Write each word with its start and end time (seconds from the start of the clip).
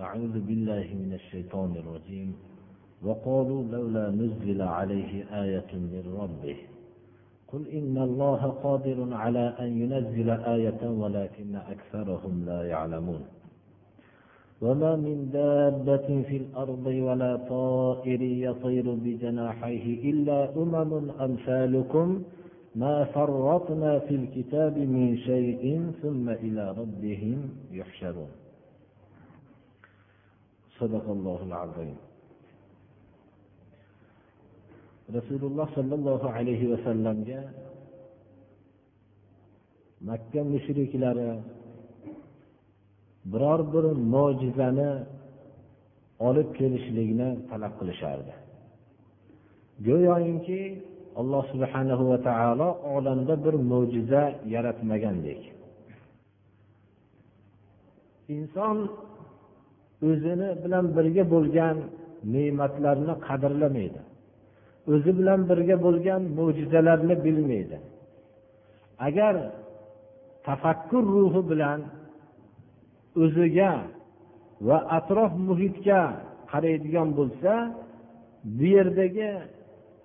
أعوذ 0.00 0.40
بالله 0.48 0.86
من 1.02 1.12
الشيطان 1.14 1.70
الرجيم 1.76 2.32
وقالوا 3.04 3.62
لولا 3.72 4.10
نزل 4.10 4.62
عليه 4.62 5.12
آية 5.42 5.70
من 5.72 6.02
ربه 6.22 6.56
قل 7.52 7.68
إن 7.68 7.98
الله 7.98 8.42
قادر 8.64 9.14
على 9.14 9.54
أن 9.60 9.82
ينزل 9.82 10.30
آية 10.30 10.82
ولكن 10.90 11.56
أكثرهم 11.56 12.44
لا 12.46 12.62
يعلمون 12.68 13.20
وما 14.62 14.96
من 14.96 15.30
دابة 15.32 16.22
في 16.28 16.36
الأرض 16.36 16.86
ولا 16.86 17.36
طائر 17.36 18.22
يطير 18.22 18.94
بجناحيه 18.94 20.10
إلا 20.10 20.56
أمم 20.56 21.10
أمثالكم 21.10 22.22
ما 22.74 23.04
فرطنا 23.04 23.98
في 23.98 24.14
الكتاب 24.14 24.78
من 24.78 25.16
شيء 25.16 25.90
ثم 26.02 26.28
إلى 26.28 26.70
ربهم 26.78 27.48
يحشرون 27.72 28.39
rasululloh 35.16 35.68
sollallohu 35.76 36.26
alayhi 36.36 36.66
vasallamga 36.72 37.40
makka 40.08 40.40
mushriklari 40.52 41.30
biror 43.32 43.60
bir 43.72 43.84
mo'jizani 44.14 44.90
olib 46.28 46.48
kelishlikni 46.58 47.28
talab 47.50 47.72
qilishardi. 47.80 48.32
Go'yoki 49.86 50.60
alloh 51.20 51.44
subhanahu 51.52 52.04
va 52.10 52.18
taolo 52.28 52.68
olamda 52.96 53.34
bir 53.44 53.54
mo'jiza 53.70 54.22
yaratmagandek. 54.54 55.40
Inson 58.34 58.76
o'zini 60.08 60.48
bilan 60.62 60.84
birga 60.96 61.24
bo'lgan 61.34 61.76
ne'matlarni 62.32 63.14
qadrlamaydi. 63.26 64.00
O'zi 64.92 65.10
bilan 65.18 65.40
birga 65.50 65.76
bo'lgan 65.86 66.22
mo'jizalarni 66.38 67.14
bilmaydi. 67.24 67.76
Agar 69.06 69.34
tafakkur 70.46 71.04
ruhi 71.14 71.42
bilan 71.50 71.80
o'ziga 73.22 73.72
va 74.66 74.78
atrof 74.98 75.32
muhitga 75.48 76.00
qaraydigan 76.52 77.08
bo'lsa 77.18 77.52
bu 78.56 78.66
yerdagi 78.76 79.30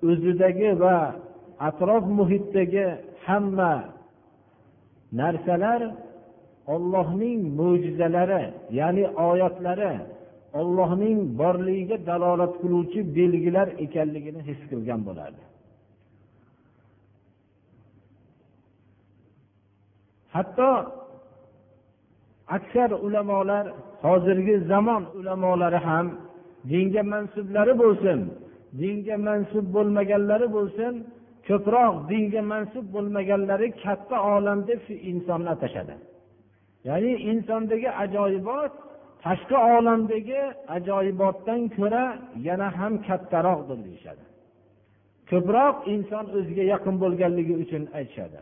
o'zidagi 0.10 0.70
va 0.84 0.98
atrof 1.70 2.04
muhitdagi 2.20 2.88
hamma 3.26 3.74
narsalar 5.20 5.82
ollohning 6.74 7.40
mo'jizalari 7.60 8.44
ya'ni 8.80 9.06
oyatlari 9.30 9.94
ollohning 10.60 11.20
borligiga 11.40 11.98
dalolat 12.10 12.54
qiluvchi 12.62 13.00
belgilar 13.18 13.68
ekanligini 13.86 14.42
his 14.50 14.60
qilgan 14.70 15.02
bo'lardi. 15.08 15.44
Hatto 20.36 20.72
aksar 22.58 22.90
ulamolar 23.06 23.66
hozirgi 24.06 24.56
zamon 24.72 25.04
ulamolari 25.18 25.80
ham 25.88 26.08
dinga 26.72 27.04
mansublari 27.14 27.74
bo'lsin 27.84 28.20
dinga 28.82 29.16
mansub 29.28 29.66
bo'lmaganlari 29.76 30.48
bo'lsin 30.58 30.94
ko'proq 31.48 31.94
dinga 32.12 32.42
mansub 32.52 32.86
bo'lmaganlari 32.96 33.68
katta 33.84 34.18
olam 34.36 34.60
deb 34.70 34.80
shu 34.88 34.94
insonni 35.12 35.50
atashadi. 35.56 35.96
Ya'ni 36.88 37.12
insondagi 37.32 37.90
ajoyibot 38.04 38.74
tashqi 39.24 39.58
olamdagi 39.76 40.42
ajoyibotdan 40.76 41.62
ko'ra 41.78 42.06
yana 42.48 42.68
ham 42.78 42.94
kattaroqdir 43.08 43.78
deyishadi. 43.86 44.24
Ko'proq 45.30 45.76
inson 45.94 46.26
o'ziga 46.38 46.64
yaqin 46.74 46.96
bo'lganligi 47.04 47.56
uchun 47.64 47.84
aytishadi. 47.98 48.40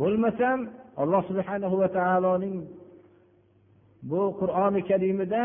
Bo'lmasam 0.00 0.58
alloh 1.02 1.22
subhanahu 1.30 1.76
va 1.82 1.88
taoloning 1.98 2.56
bu 4.10 4.22
qur'oni 4.40 4.80
karimida 4.90 5.42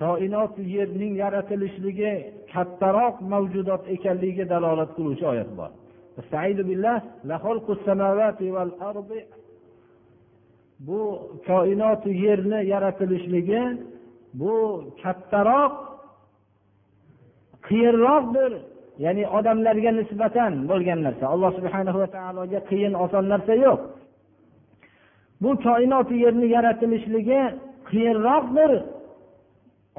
koinot 0.00 0.54
yerning 0.76 1.12
yaratilishligi 1.22 2.12
kattaroq 2.52 3.16
mavjudot 3.32 3.82
ekanligiga 3.94 4.44
dalolat 4.54 4.90
qiluvchi 4.96 5.24
oyat 5.32 5.50
bor. 5.58 5.70
Bu 10.86 11.00
koinot 11.46 12.02
yerni 12.06 12.60
yaratilishligi 12.72 13.62
bu 14.40 14.54
kattaroq 15.02 15.74
qiyinroqdir. 17.66 18.52
Ya'ni 19.04 19.24
odamlarga 19.38 19.90
nisbatan 20.00 20.52
bo'lgan 20.70 21.00
narsa. 21.06 21.24
Alloh 21.34 21.50
subhana 21.58 21.92
va 22.00 22.06
taologa 22.16 22.60
qiyin 22.70 22.94
oson 23.04 23.24
narsa 23.32 23.54
yo'q. 23.66 23.80
Bu 25.42 25.50
koinoti 25.66 26.14
yerni 26.24 26.46
yaratilishligi 26.56 27.40
qiyinroqdir 27.90 28.72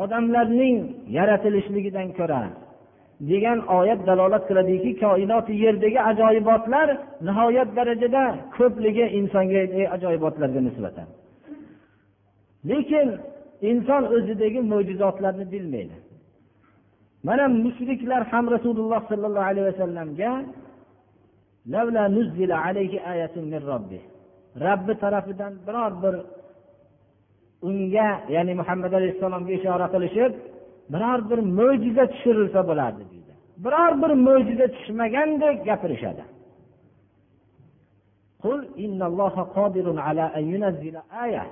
odamlarning 0.04 0.78
yaratilishligidan 1.18 2.08
ko'ra. 2.20 2.42
Degan 3.30 3.60
oyat 3.78 4.02
dalolat 4.10 4.44
qiladiki 4.50 4.92
koinoti 5.04 5.54
yerdagi 5.66 6.00
ajoyibotlar 6.12 6.88
nihoyat 7.28 7.70
darajada 7.78 8.24
ko'pligi 8.58 9.06
insonga 9.20 9.62
ajoyibotlarga 9.96 10.62
nisbatan. 10.68 11.08
Lekin 12.70 13.08
inson 13.72 14.04
o'zidagi 14.16 14.60
mo'jizotlarni 14.72 15.46
bilmaydi. 15.54 15.98
Mana 17.28 17.46
mushriklar 17.66 18.22
ham 18.32 18.46
rasululloh 18.56 19.02
sollallohu 19.12 19.48
alayhi 19.52 19.68
vasallamga 19.72 20.32
robbi 24.66 24.94
tarafidan 25.04 25.54
biror 25.68 25.94
bir 26.04 26.16
unga 27.68 28.10
ya'ni 28.36 28.54
muhammad 28.62 28.92
alayhissalomga 29.00 29.54
ishora 29.60 29.88
qilishib 29.94 30.32
biror 30.93 31.21
bir 31.31 31.41
mo'jiza 31.59 32.05
tushirilsa 32.13 32.61
bo'lardi 32.69 33.03
deydi 33.13 33.33
biror 33.65 33.93
bir 34.03 34.13
mo'jiza 34.27 34.67
tushmagandek 34.75 35.57
gapirishadi 35.69 36.25
قل 38.45 38.61
إن 38.85 39.01
الله 39.11 39.35
قادر 39.57 39.87
على 40.07 40.25
أن 40.37 40.45
ينزل 40.55 40.97
آية 41.25 41.45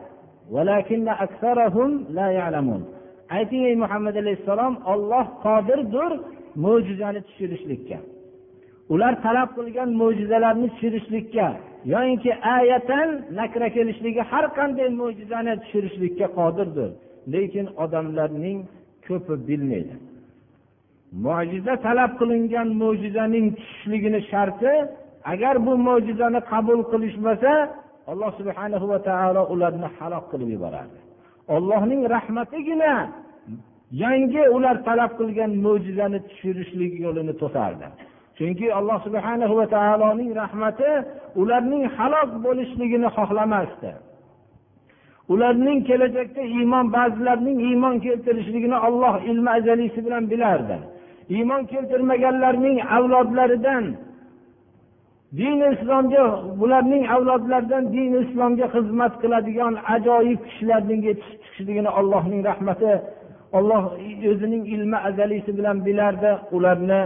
ولكن 0.55 1.09
أكثرهم 1.27 1.91
لا 2.19 2.29
يعلمون 2.39 2.83
ayting 3.31 3.65
ey 3.71 3.77
muhammad 3.83 4.17
alayhissalom 4.23 4.75
olloh 4.93 5.27
qodirdir 5.47 6.11
mo'jizani 6.65 7.21
tushirishlikka 7.29 7.99
ular 8.95 9.13
talab 9.27 9.51
qilgan 9.57 9.89
mo'jizalarni 10.01 10.69
tushirishlikka 10.75 11.47
yoyinki 11.93 12.31
ayatan 12.57 13.09
nakra 13.39 13.69
kelishligi 13.77 14.23
har 14.31 14.45
qanday 14.59 14.89
mo'jizani 15.01 15.53
tushirishlikka 15.63 16.27
qodirdir 16.39 16.91
lekin 17.35 17.67
odamlarning 17.85 18.59
ko'pi 19.10 19.34
bilmaydi. 19.48 19.96
Mo'jiza 21.26 21.74
talab 21.86 22.12
qilingan 22.20 22.68
mo'jizaning 22.82 23.46
tushishligini 23.58 24.20
sharti 24.32 24.74
agar 25.34 25.56
bu 25.66 25.74
mo'jizani 25.88 26.40
qabul 26.52 26.82
qilishmasa 26.92 27.54
alloh 28.12 28.32
subhanahu 28.40 28.86
va 28.92 29.00
taolo 29.10 29.42
ularni 29.54 29.88
halok 29.98 30.26
qilib 30.32 30.50
yuboradi. 30.56 30.98
Ollohning 31.56 32.02
rahmatigina 32.16 32.94
yangi 34.04 34.44
ular 34.56 34.76
talab 34.88 35.12
qilgan 35.20 35.52
mo'jizani 35.66 36.20
tushirishlik 36.28 36.94
yo'lini 37.06 37.34
to'sardi. 37.42 37.88
Chunki 38.38 38.68
alloh 38.80 38.98
subhana 39.06 39.46
va 39.60 39.66
taoloning 39.76 40.32
rahmati 40.42 40.92
ularning 41.42 41.84
halok 41.98 42.30
bo'lishligini 42.46 43.10
xohlamasdi. 43.18 43.92
Ularning 45.34 45.80
kelajakda 45.90 46.42
iymon 46.58 46.86
ba'zilarning 46.96 47.58
iymon 47.70 47.96
keltirishligini 48.06 48.78
olloh 48.88 49.16
ilmi 49.30 49.50
azalisi 49.58 50.00
bilan 50.06 50.24
bilardi. 50.32 50.78
Iymon 51.36 51.62
keltirmaganlarning 51.72 52.78
avlodlaridan 52.98 53.86
dini 55.40 55.68
islomga 55.76 56.24
bularning 56.60 57.04
avlodlaridan 57.16 57.84
dini 57.96 58.18
islomga 58.26 58.68
xizmat 58.76 59.14
qiladigan 59.22 59.74
ajoyib 59.96 60.40
kishilarning 60.48 61.02
yetishib 61.10 61.40
chiqishligini 61.44 61.92
allohning 62.00 62.42
rahmati 62.50 62.94
olloh 63.58 63.84
o'zining 64.32 64.64
ilmi 64.76 64.98
azalisi 65.10 65.52
bilan 65.58 65.78
bilardi. 65.88 66.32
Ularni 66.58 67.02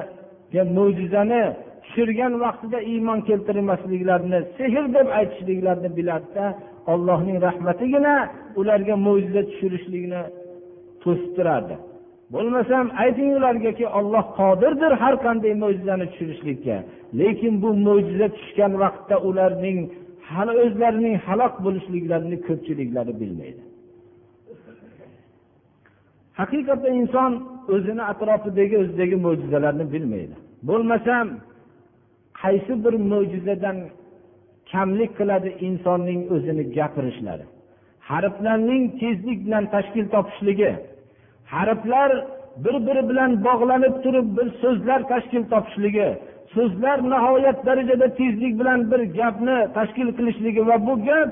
mo'jizani 0.78 1.44
tushirgan 1.84 2.34
vaqtida 2.44 2.80
iymon 2.92 3.20
keltirmasliklarini 3.30 4.40
sehr 4.58 4.86
deb 4.96 5.08
aytishliklarini 5.20 5.90
bilardida 5.98 6.46
ollohning 6.92 7.38
rahmatigina 7.48 8.14
ularga 8.60 8.96
mo'jiza 9.08 9.42
tushirishlikni 9.50 10.22
to'sib 11.04 11.32
turardi 11.38 11.76
bo'lmasam 12.34 12.86
ayting 13.04 13.30
ulargaki 13.40 13.86
olloh 14.00 14.26
qodirdir 14.40 14.92
har 15.02 15.16
qanday 15.26 15.54
mo'jizani 15.64 16.06
tushirishlikka. 16.12 16.78
Lekin 17.20 17.54
bu 17.64 17.70
mo'jiza 17.88 18.28
tushgan 18.38 18.74
vaqtda 18.84 19.16
ularning 19.30 19.78
hali 20.30 20.54
o'zlarining 20.64 21.16
halok 21.28 21.54
bo'lishliklarini 21.66 22.38
ko'pchiliklari 22.48 23.14
bilmaydi. 23.22 23.62
Haqiqatda 26.40 26.90
inson 27.02 27.32
o'zini 27.76 28.04
atrofidagi 28.12 28.76
o'zidagi 28.84 29.16
mo'jizalarni 29.26 29.86
bilmaydi. 29.94 30.36
Bo'lmasam 30.70 31.26
qaysi 32.42 32.74
bir 32.84 32.96
mo'jizadan 33.12 33.78
kamlik 34.74 35.12
qiladi 35.20 35.50
insonning 35.68 36.22
o'zini 36.36 36.64
gapirishlari. 36.78 37.46
Harflarning 38.10 38.84
tezlik 39.02 39.40
bilan 39.46 39.64
tashkil 39.76 40.06
topishligi 40.16 40.72
harflar 41.56 42.12
bir 42.58 42.76
biri 42.88 43.10
bilan 43.10 43.44
bog'lanib 43.44 43.96
turib 44.04 44.28
bir 44.38 44.48
so'zlar 44.62 45.00
tashkil 45.12 45.44
topishligi 45.54 46.10
so'zlar 46.54 46.98
nihoyat 47.14 47.66
darajada 47.66 48.08
tezlik 48.20 48.54
bilan 48.60 48.80
bir 48.92 49.02
gapni 49.20 49.58
tashkil 49.78 50.10
qilishligi 50.18 50.62
va 50.70 50.76
bu 50.88 50.94
gap 51.08 51.30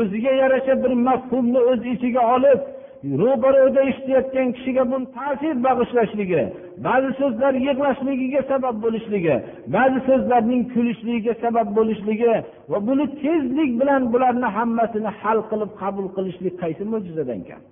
o'ziga 0.00 0.32
yarasha 0.42 0.74
bir 0.84 0.92
mafhumni 1.08 1.60
o'z 1.70 1.82
ichiga 1.94 2.22
olib 2.36 2.60
ro'barada 3.04 3.80
eshitayotgan 3.90 4.48
kishiga 4.56 4.84
bu 4.90 4.96
ta'sir 5.16 5.54
bag'ishlashligi 5.66 6.42
ba'zi 6.86 7.10
so'zlar 7.20 7.54
yig'lashligiga 7.66 8.40
sabab 8.50 8.76
bo'lishligi 8.84 9.34
ba'zi 9.76 9.98
so'zlarning 10.08 10.62
kulishligiga 10.74 11.34
sabab 11.44 11.68
bo'lishligi 11.78 12.34
va 12.70 12.78
buni 12.88 13.06
tezlik 13.22 13.70
bilan 13.80 14.02
bularni 14.12 14.48
hammasini 14.56 15.10
hal 15.20 15.38
qilib 15.50 15.70
qabul 15.80 16.06
qilishlik 16.16 16.54
qaysi 16.62 16.84
mo'jizadan 16.92 17.40
kam? 17.48 17.62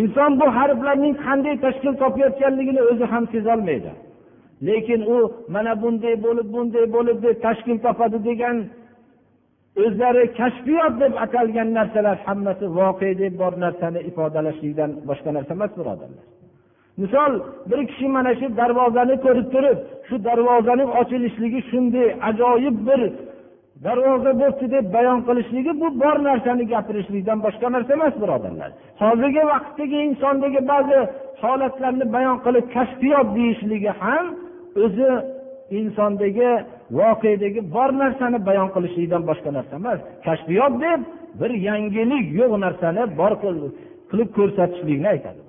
Inson 0.00 0.30
bu 0.40 0.46
harflarning 0.58 1.14
qanday 1.24 1.54
tashkil 1.64 1.94
topayotganligini 2.02 2.82
o'zi 2.90 3.04
ham 3.12 3.24
sezolmaydi. 3.34 3.92
Lekin 4.66 5.00
u 5.14 5.18
mana 5.54 5.72
bunday 5.82 6.14
bo'lib 6.24 6.48
bunday 6.54 6.84
bo'lib 6.96 7.18
deb 7.24 7.36
tashkil 7.46 7.78
topadi 7.86 8.18
degan 8.28 8.56
o'zlari 9.80 10.24
kashfiyot 10.38 10.94
deb 11.02 11.14
atalgan 11.24 11.68
narsalar 11.78 12.16
hammasi 12.26 12.66
voqea 12.78 13.18
deb 13.22 13.34
bor 13.42 13.52
narsani 13.64 14.00
ifodalashlikdan 14.10 14.90
boshqa 15.08 15.30
narsa 15.36 15.52
emas 15.58 15.72
birodarlar. 15.78 16.24
Misol 17.02 17.32
bir 17.70 17.80
kishi 17.90 18.06
mana 18.16 18.32
shu 18.40 18.46
darvozani 18.60 19.16
ko'rib 19.24 19.48
turib 19.54 19.78
shu 20.08 20.16
darvozani 20.28 20.84
ochilishligi 21.00 21.60
shunday 21.70 22.08
ajoyib 22.28 22.76
bir 22.88 23.00
darvoza 23.86 24.32
bo'libdi 24.40 24.66
deb 24.76 24.86
bayon 24.96 25.18
qilishligi 25.28 25.72
bu 25.80 25.88
bor 26.02 26.16
narsani 26.28 26.64
gapirishlikdan 26.72 27.38
boshqa 27.46 27.66
narsa 27.74 27.90
emas 27.98 28.14
birodarlar. 28.22 28.70
Hozirgi 29.02 29.42
vaqtdagi 29.52 29.98
insondagi 30.08 30.60
ba'zi 30.72 30.98
holatlarni 31.42 32.06
bayon 32.16 32.36
qilib 32.44 32.66
kashfiyot 32.76 33.28
deyishligi 33.36 33.92
ham 34.02 34.26
o'zi 34.84 35.10
insondagi 35.80 36.50
voqedagi 36.98 37.60
bor 37.74 37.90
narsani 38.02 38.38
bayon 38.48 38.68
qilishlikdan 38.74 39.22
boshqa 39.30 39.50
narsa 39.56 39.74
emas. 39.80 39.98
Kashfiyot 40.26 40.74
deb 40.86 41.00
bir 41.40 41.52
yangilik 41.68 42.26
yo'q 42.40 42.52
narsani 42.64 43.02
bor 43.20 43.32
qilib 44.10 44.30
ko'rsatishlikni 44.38 45.08
aytadi 45.14 45.40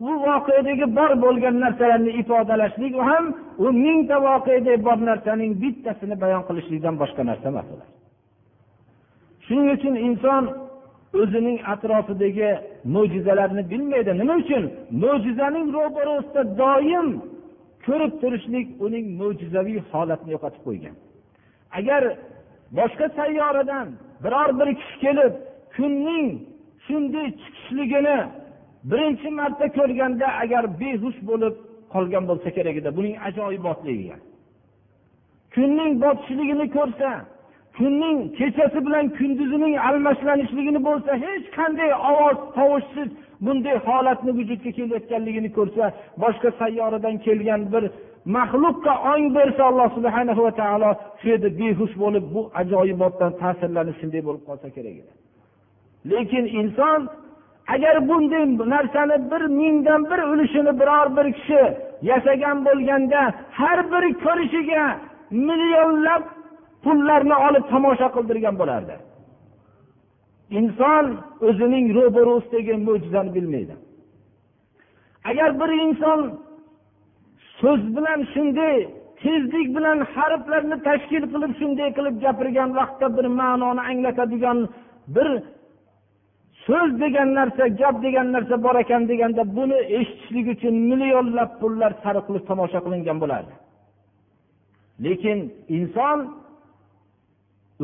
u 0.00 0.10
voqedagi 0.26 0.86
bor 0.96 1.12
bo'lgan 1.24 1.56
narsalarni 1.64 2.12
ifodalashlik 2.22 2.94
ham 3.08 3.24
u 3.64 3.66
mingta 3.84 4.16
voqeda 4.28 4.74
bor 4.86 4.98
narsaning 5.10 5.52
bittasini 5.62 6.16
bayon 6.22 6.42
qilishlikdan 6.48 6.94
boshqa 7.02 7.22
narsa 7.30 7.46
emas 7.52 7.68
ular. 7.74 7.88
Shuning 9.46 9.68
uchun 9.76 9.94
inson 10.08 10.44
o'zining 11.20 11.58
atrofidagi 11.72 12.50
mo'jizalarni 12.94 13.62
bilmaydi. 13.72 14.12
Nima 14.20 14.34
uchun? 14.42 14.64
Mo'jizaning 15.02 15.66
ro'barasida 15.76 16.42
doim 16.60 17.08
ko'rib 17.86 18.12
turishlik 18.22 18.66
uning 18.86 19.06
mo'jizaviy 19.20 19.78
holatini 19.90 20.30
yo'qotib 20.36 20.62
qo'ygan. 20.66 20.94
Agar 21.78 22.02
boshqa 22.78 23.06
sayyoradan 23.18 23.86
biror 24.24 24.50
bir 24.58 24.68
kishi 24.80 24.96
kelib 25.04 25.32
kunning 25.76 26.26
shunday 26.86 27.28
chiqishligini 27.40 28.18
birinchi 28.90 29.28
marta 29.38 29.66
ko'rganda 29.78 30.26
agar 30.42 30.64
behush 30.80 31.18
bo'lib 31.30 31.54
qolgan 31.94 32.24
bo'lsa 32.30 32.48
kerak 32.56 32.76
edi 32.80 32.90
buning 32.98 33.14
ajoyibotligiga 33.28 34.16
kunning 35.54 35.92
botishligini 36.02 36.66
ko'rsa 36.76 37.10
kunning 37.78 38.18
kechasi 38.38 38.78
bilan 38.86 39.06
kunduzining 39.18 39.74
almashlanishligini 39.88 40.80
bo'lsa 40.88 41.12
hech 41.24 41.46
qanday 41.58 41.90
ovoz 42.10 42.38
tovushsiz 42.56 43.08
bunday 43.46 43.76
holatni 43.86 44.30
vujudga 44.38 44.70
kelayotganligini 44.76 45.50
ko'rsa 45.58 45.84
boshqa 46.22 46.48
sayyoradan 46.60 47.16
kelgan 47.26 47.62
bir 47.72 47.84
maxluqqa 48.36 48.92
ong 49.12 49.24
bersa 49.36 49.62
alloh 49.70 49.88
subhana 49.96 50.32
va 50.46 50.52
taolo 50.60 50.90
shu 51.20 51.26
yerda 51.32 51.48
behush 51.60 51.94
bo'lib 52.02 52.24
bu 52.34 52.40
ajoyibotdan 52.60 53.32
ta'sirlanib 53.42 53.96
shunday 54.00 54.22
bo'lib 54.26 54.42
qolsa 54.48 54.68
kerak 54.76 54.96
edi. 55.02 55.12
Lekin 56.10 56.44
inson 56.60 57.00
agar 57.74 57.96
bunday 58.08 58.44
narsani 58.74 59.16
bir 59.30 59.42
mingdan 59.60 60.00
bir 60.10 60.20
ulushini 60.32 60.72
biror 60.80 61.08
bir 61.16 61.26
kishi 61.38 61.62
yasagan 62.10 62.58
bo'lganda 62.66 63.22
har 63.60 63.78
bir 63.92 64.04
ko'rishiga 64.24 64.84
millionlab 65.48 66.22
pullarni 66.84 67.36
olib 67.46 67.64
tomosha 67.72 68.08
qildirgan 68.16 68.54
bo'lardi. 68.60 68.94
Inson 70.50 71.04
o'zining 71.48 71.86
ro'barusidagi 71.96 72.74
mo'jizani 72.86 73.30
bilmaydi. 73.36 73.74
Agar 75.30 75.50
bir 75.60 75.70
inson 75.86 76.20
so'z 77.60 77.82
bilan 77.96 78.20
shunday 78.32 78.76
tezlik 79.22 79.68
bilan 79.76 79.98
harflarni 80.14 80.76
tashkil 80.88 81.24
qilib 81.32 81.52
shunday 81.60 81.88
qilib 81.98 82.16
gapirgan 82.24 82.70
vaqtda 82.78 83.06
bir 83.16 83.26
ma'noni 83.40 83.82
anglatadigan 83.90 84.58
bir 85.16 85.28
so'z 86.66 86.90
degan 87.02 87.28
narsa 87.38 87.64
gap 87.80 87.96
degan 88.06 88.26
narsa 88.34 88.56
bor 88.66 88.76
ekan 88.84 89.02
deganda 89.10 89.42
buni 89.56 89.78
eshitishlik 89.98 90.46
uchun 90.54 90.74
millionlab 90.90 91.50
pullar 91.60 91.92
sarf 92.02 92.22
qilib 92.28 92.44
tomosha 92.50 92.78
qilingan 92.84 93.18
bo'lardi. 93.22 93.54
Lekin 95.04 95.38
inson 95.76 96.18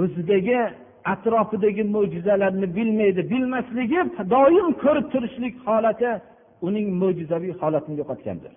o'zidagi 0.02 0.60
atrofidagi 1.12 1.84
mo'jizalarni 1.94 2.66
bilmaydi 2.76 3.22
bilmasligi 3.32 4.00
doim 4.34 4.68
ko'rib 4.82 5.06
turishlik 5.12 5.54
holati 5.66 6.10
uning 6.66 6.86
mo'jizaviy 7.02 7.52
holatini 7.60 7.96
yo'qotgandir. 8.00 8.52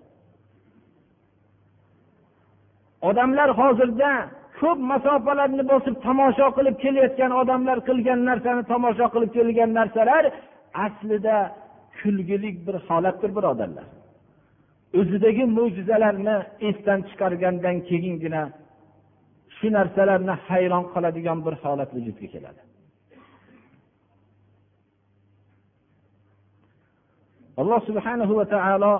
Odamlar 3.10 3.50
hozirda 3.60 4.12
ko'p 4.60 4.80
masofalarni 4.92 5.63
bosib 5.72 5.96
tomosha 6.06 6.48
qilib 6.58 6.75
kelayotgan 6.84 7.32
odamlar 7.42 7.77
qilgan 7.89 8.20
narsani 8.30 8.63
tomosha 8.72 9.08
qilib 9.13 9.32
kelgan 9.38 9.72
narsalar 9.80 10.24
aslida 10.86 11.38
kulgilik 12.00 12.58
bir 12.68 12.75
holatdir 12.88 13.32
birodarlar. 13.38 13.88
O'zidagi 15.00 15.44
mo'jizalarni 15.58 16.38
esdan 16.70 17.00
chiqargandan 17.10 17.77
keyingina 17.89 18.42
shu 19.57 19.67
narsalarni 19.77 20.33
hayron 20.47 20.83
qoladigan 20.93 21.39
bir 21.45 21.53
holat 21.63 21.89
vujudga 21.95 22.27
keladi. 22.33 22.61
Alloh 27.61 27.79
subhanahu 27.89 28.33
va 28.39 28.45
taolo 28.55 28.93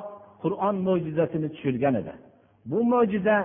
qur'on 0.44 0.76
mo'jizasini 0.88 1.48
tushirgan 1.54 1.96
edi. 2.02 2.14
Bu 2.72 2.80
mo'jiza 2.94 3.38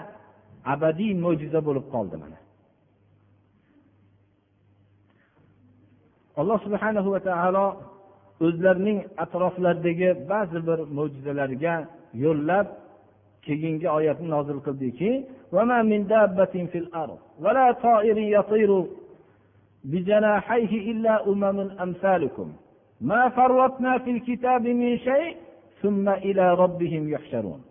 abadiy 0.72 1.12
mo'jiza 1.24 1.60
bo'lib 1.66 1.86
qoldi 1.94 2.16
mana. 2.22 2.38
Alloh 6.40 6.58
subhanahu 6.66 7.08
va 7.14 7.20
taolo 7.28 7.66
o'zlarining 8.46 8.98
atroflaridagi 9.24 10.08
ba'zi 10.30 10.58
bir 10.68 10.78
mo'jizalarga 10.98 11.74
yo'llab 12.24 12.66
keyingi 13.45 13.87
oyatni 13.97 14.27
nozil 14.35 14.59
qildiki 14.65 15.11
بجناحيه 19.91 20.91
إلا 20.91 21.13
أمم 21.31 21.57
أمثالكم 21.85 22.53
ما 23.01 23.29
فرطنا 23.29 23.97
في 23.97 24.11
الكتاب 24.11 24.61
من 24.81 24.97
شيء 24.97 25.37
ثم 25.81 26.09
إلى 26.09 26.53
ربهم 26.53 27.09
يحشرون 27.09 27.61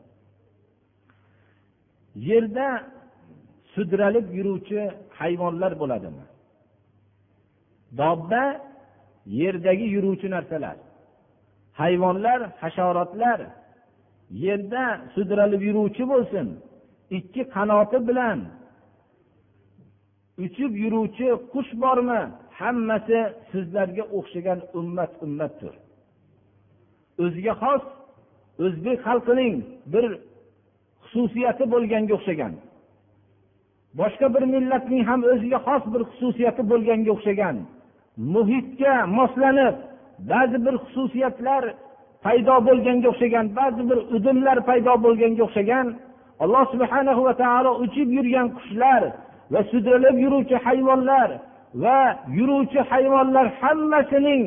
yerda 2.28 2.68
sudralib 3.74 4.26
yuruvchi 4.38 4.80
hayvonlar 5.18 5.72
bo'ladimi 5.80 6.24
dobba 8.00 8.44
yerdagi 9.40 9.86
yuruvchi 9.94 10.28
narsalar 10.34 10.76
hayvonlar 11.80 12.40
hasharotlar 12.62 13.38
yerda 14.45 14.83
sudralib 15.13 15.61
yuruvchi 15.67 16.03
bo'lsin. 16.11 16.47
Ikki 17.17 17.41
qanoti 17.55 17.99
bilan 18.07 18.39
uchib 20.45 20.71
yuruvchi 20.83 21.27
qush 21.53 21.71
bormi 21.83 22.21
hammasi 22.59 23.19
sizlarga 23.51 24.03
o'xshagan 24.17 24.59
ummat 24.79 25.11
ummatdir. 25.25 25.73
O'ziga 27.23 27.53
xos 27.61 27.83
o'zbek 28.65 28.97
xalqining 29.07 29.55
bir 29.93 30.05
xususiyati 31.09 31.65
bo'lganga 31.73 32.13
o'xshagan. 32.17 32.53
Boshqa 33.99 34.27
bir 34.35 34.43
millatning 34.53 35.03
ham 35.09 35.21
o'ziga 35.33 35.59
xos 35.67 35.83
bir 35.93 36.01
xususiyati 36.11 36.63
bo'lganga 36.71 37.11
o'xshagan. 37.15 37.55
Muhitga 38.33 38.93
moslanib 39.17 39.75
ba'zi 40.31 40.57
bir 40.65 40.75
xususiyatlar 40.83 41.63
paydo 42.25 42.55
bo'lganga 42.67 43.07
o'xshagan 43.13 43.45
ba'zi 43.57 43.81
bir 43.89 43.99
udumlar 44.15 44.57
paydo 44.69 44.93
bo'lganga 45.05 45.41
o'xshagan 45.47 45.87
alloh 46.43 46.63
subhana 46.73 47.11
va 47.27 47.33
taolo 47.43 47.71
uchib 47.85 48.07
yurgan 48.17 48.47
qushlar 48.57 49.01
va 49.53 49.61
sudralib 49.71 50.15
yuruvchi 50.23 50.55
hayvonlar 50.65 51.29
va 51.83 51.99
yuruvchi 52.37 52.79
hayvonlar 52.91 53.45
hammasining 53.61 54.43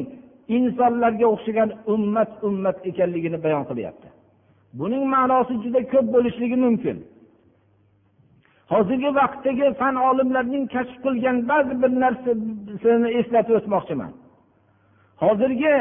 insonlarga 0.57 1.27
o'xshagan 1.35 1.71
ummat 1.95 2.31
ummat 2.49 2.77
ekanligini 2.91 3.39
bayon 3.45 3.65
qilyapti. 3.71 4.09
Buning 4.79 5.05
ma'nosi 5.15 5.55
juda 5.65 5.81
ko'p 5.93 6.07
bo'lishligi 6.15 6.57
mumkin. 6.67 6.97
Hozirgi 8.73 9.11
vaqtdagi 9.21 9.67
fan 9.81 9.95
olimlarining 10.09 10.65
kashf 10.75 10.97
qilgan 11.05 11.37
ba'zi 11.51 11.75
bir 11.83 11.91
narsasini 12.05 13.09
eslatib 13.21 13.55
o'tmoqchiman. 13.61 14.13
Hozirgi 15.25 15.75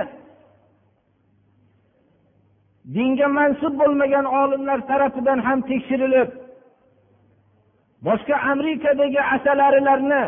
dinga 2.95 3.27
mansub 3.37 3.73
bo'lmagan 3.81 4.25
olimlar 4.41 4.79
tarafidan 4.89 5.39
ham 5.47 5.59
tekshirilib 5.69 6.29
boshqa 8.07 8.35
amerikadagi 8.53 9.21
asalarilarni 9.35 10.23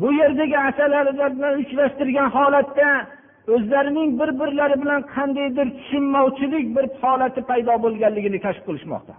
bu 0.00 0.08
yerdagi 0.20 0.58
asalarilarni 0.68 1.48
uchrashtirgan 1.62 2.28
holatda 2.36 2.88
o'zlarining 3.54 4.10
bir 4.20 4.30
birlari 4.40 4.76
bilan 4.82 5.00
qandaydir 5.14 5.66
tushunmovchilik 5.78 6.66
bir 6.76 6.84
holati 7.02 7.40
paydo 7.50 7.74
bo'lganligini 7.84 8.38
kashf 8.46 8.62
qilishmoqda. 8.68 9.14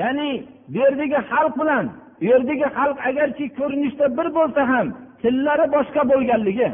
Ya'ni 0.00 0.30
bu 0.72 0.76
yerdagi 0.84 1.18
xalq 1.30 1.54
bilan 1.60 1.84
u 2.22 2.24
yerdagi 2.32 2.66
xalq 2.78 2.98
agarki 3.08 3.46
ko'rinishda 3.58 4.06
bir 4.18 4.28
bo'lsa 4.38 4.62
ham 4.72 4.86
tillari 5.22 5.66
boshqa 5.76 6.02
bo'lganligi 6.12 6.68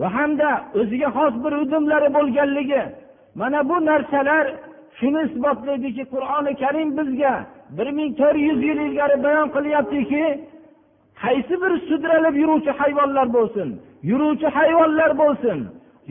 va 0.00 0.08
hamda 0.16 0.50
o'ziga 0.80 1.08
xos 1.16 1.34
bir 1.44 1.52
udumlari 1.62 2.08
bo'lganligi. 2.16 2.82
Mana 3.40 3.60
bu 3.70 3.76
narsalar 3.90 4.44
shuni 4.98 5.20
isbotlaydiki 5.28 6.04
qur'oni 6.12 6.52
karim 6.62 6.88
bizga 6.98 7.34
bir 7.76 7.88
ming 7.98 8.10
to'rt 8.20 8.38
yuz 8.48 8.60
yil 8.68 8.78
ilgari 8.86 9.16
bayon 9.26 9.48
qilyaptiki 9.56 10.24
qaysi 11.22 11.54
bir 11.62 11.72
sudralib 11.88 12.34
yuruvchi 12.42 12.72
hayvonlar 12.80 13.26
bo'lsin 13.36 13.68
yuruvchi 14.10 14.48
hayvonlar 14.58 15.10
bo'lsin 15.22 15.58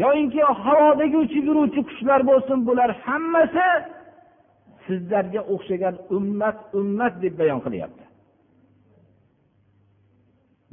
yoyinki 0.04 0.42
havodagi 0.66 1.18
uchib 1.26 1.44
yuruvchi 1.50 1.82
qushlar 1.90 2.22
bo'lsin 2.30 2.58
bular 2.68 2.90
hammasi 3.06 3.68
sizlarga 4.86 5.42
o'xshagan 5.54 5.96
ummat 6.18 6.58
ummat 6.80 7.14
deb 7.24 7.34
bayon 7.40 7.60
qilyapti. 7.66 8.04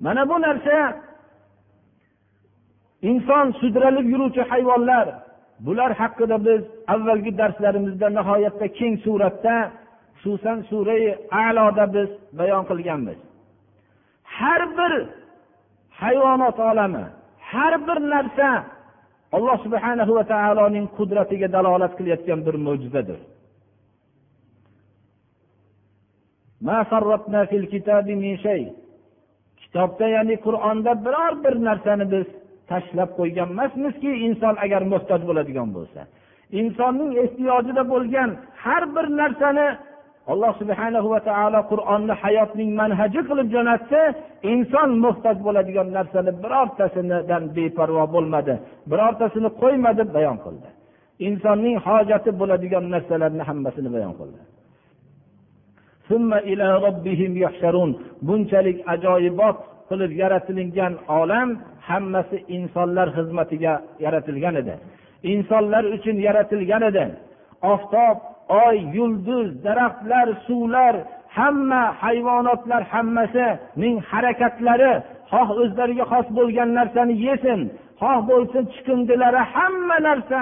Mana 0.04 0.23
bu 0.30 0.37
narsa 0.47 0.76
inson 3.11 3.46
sudralib 3.61 4.06
yuruvchi 4.12 4.42
hayvonlar 4.50 5.06
bular 5.66 5.90
haqida 6.00 6.37
biz 6.46 6.62
avvalgi 6.94 7.32
darslarimizda 7.40 8.08
nihoyatda 8.18 8.66
keng 8.78 8.94
suratda 9.04 9.56
xususan 10.20 10.58
surai 10.70 11.02
aloda 11.44 11.84
biz 11.94 12.08
bayon 12.38 12.64
qilganmiz. 12.70 13.18
Har 14.37 14.62
bir 14.78 14.92
hayvonot 16.00 16.58
olami 16.70 17.04
har 17.50 17.75
bir 17.87 17.99
narsa 18.14 18.50
alloh 19.37 19.58
subhana 19.64 20.04
va 20.16 20.25
taoloning 20.32 20.87
qudratiga 20.99 21.49
dalolat 21.56 21.92
qilayotgan 21.99 22.40
bir 22.46 22.54
mo'jizadir. 22.66 23.20
Kitobda 29.61 30.06
ya'ni 30.16 30.37
qur'onda 30.46 30.92
biror 31.04 31.32
bir 31.44 31.54
narsani 31.68 32.04
biz 32.14 32.26
tashlab 32.71 33.11
qo'ygan 33.18 33.49
emasmizki 33.54 34.11
inson 34.26 34.54
agar 34.64 34.83
muhtoj 34.92 35.21
bo'ladigan 35.28 35.68
bo'lsa. 35.76 36.00
Insonning 36.61 37.11
ehtiyojida 37.23 37.83
bo'lgan 37.92 38.30
har 38.64 38.83
bir 38.94 39.06
narsani 39.21 39.66
alloh 40.33 40.52
subhana 40.61 40.99
va 41.12 41.21
taolo 41.28 41.61
qur'onni 41.73 42.14
hayotning 42.23 42.71
manhaji 42.80 43.21
qilib 43.28 43.49
jo'natsa 43.54 44.00
inson 44.52 44.90
muhtoj 45.04 45.37
bo'ladigan 45.47 45.88
narsani 45.97 46.33
birortasidan 46.42 47.44
beparvo 47.56 48.04
bo'lmadi 48.14 48.54
birortasini 48.90 49.50
qo'ymadi 49.62 50.02
bayon 50.16 50.38
qildi. 50.44 50.68
Insonning 51.28 51.76
hojati 51.87 52.30
bo'ladigan 52.40 52.85
narsalarni 52.94 53.42
hammasini 53.49 53.90
bayon 53.97 54.14
qildi. 54.21 54.40
Bunchalik 58.26 58.78
ajoyibot 58.94 59.59
qilib 59.88 60.12
yaratilingan 60.23 60.93
olam 61.21 61.49
hammasi 61.88 62.37
insonlar 62.57 63.09
xizmatiga 63.17 63.75
yaratilgan 64.05 64.55
edi. 64.62 64.75
Insonlar 65.33 65.85
uchun 65.97 66.17
yaratilgan 66.26 66.83
edi. 66.91 67.05
Oftob 67.73 68.17
oy 68.64 68.76
yulduz 68.97 69.49
daraxtlar 69.67 70.29
suvlar 70.47 70.95
hamma 71.38 71.83
hayvonotlar 72.03 72.83
hammasining 72.93 73.97
harakatlari 74.11 74.93
xoh 75.33 75.49
o'zlariga 75.62 76.05
xos 76.12 76.26
bo'lgan 76.38 76.71
narsani 76.79 77.14
yesin 77.26 77.61
xoh 78.00 78.19
bo'lsin 78.31 78.64
chiqindilari 78.75 79.43
hamma 79.55 79.97
narsa 80.09 80.41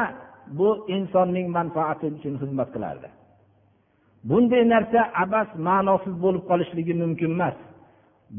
bu 0.59 0.69
insonning 0.97 1.47
manfaati 1.57 2.07
uchun 2.17 2.35
xizmat 2.43 2.69
qilardi. 2.75 3.09
Bunday 4.29 4.65
narsa 4.75 5.01
abas 5.25 5.49
ma'nosiz 5.69 6.15
bo'lib 6.25 6.45
qolishligi 6.51 6.95
mumkin 7.03 7.31
emas. 7.37 7.57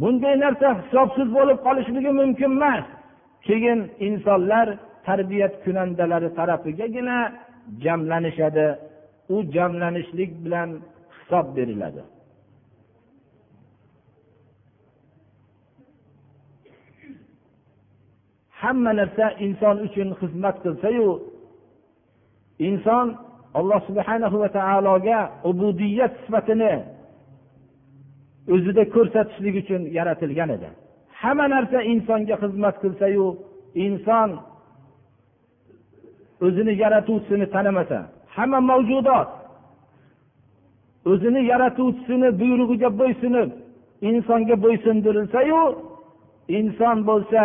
Bunday 0.02 0.36
narsa 0.44 0.68
hisobsiz 0.82 1.28
bo'lib 1.38 1.58
qolishligi 1.66 2.12
mumkin 2.22 2.52
emas. 2.58 2.86
Keyin 3.48 3.80
insonlar 4.08 4.68
tarbiyat 5.08 5.54
kunandalari 5.64 6.30
tarafigagina 6.40 7.18
jamlanishadi. 7.84 8.68
U 9.34 9.36
jamlanishlik 9.56 10.32
bilan 10.46 10.70
hisob 11.16 11.46
beriladi. 11.56 12.04
Hamma 18.62 18.92
narsa 19.00 19.26
inson 19.46 19.78
uchun 19.88 20.10
xizmat 20.20 20.56
qilsayu 20.64 21.10
inson 22.68 23.08
alloh 23.60 23.80
subhana 23.88 24.28
va 24.44 24.50
taologa 24.60 25.20
ubudiyat 25.50 26.14
sifatini 26.26 26.74
o'zida 28.54 28.84
ko'rsatishlik 28.96 29.56
uchun 29.62 29.82
yaratilgan 29.98 30.50
edi. 30.58 30.70
Hamma 31.22 31.46
narsa 31.56 31.78
insonga 31.94 32.36
xizmat 32.44 32.76
qilsayu 32.84 33.26
inson 33.86 34.30
o'zini 36.46 36.74
yaratuvchisini 36.84 37.46
tanimasa 37.56 38.00
hamma 38.36 38.60
mavjudot 38.72 39.30
o'zini 41.12 41.42
yaratuvchisini 41.52 42.30
buyrug'iga 42.40 42.90
bo'ysunib 43.00 43.50
insonga 44.10 44.56
bo'ysundirilsayu 44.66 45.62
inson 46.60 46.98
bo'lsa 47.10 47.44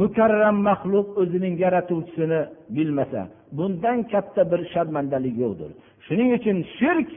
mukarram 0.00 0.56
maxluq 0.68 1.08
o'zining 1.22 1.54
yaratuvchisini 1.64 2.40
bilmasa 2.76 3.20
bundan 3.56 3.98
katta 4.12 4.42
bir 4.50 4.60
sharmandalik 4.72 5.34
yo'qdir. 5.44 5.70
Shuning 6.06 6.28
uchun 6.38 6.56
shirk 6.78 7.10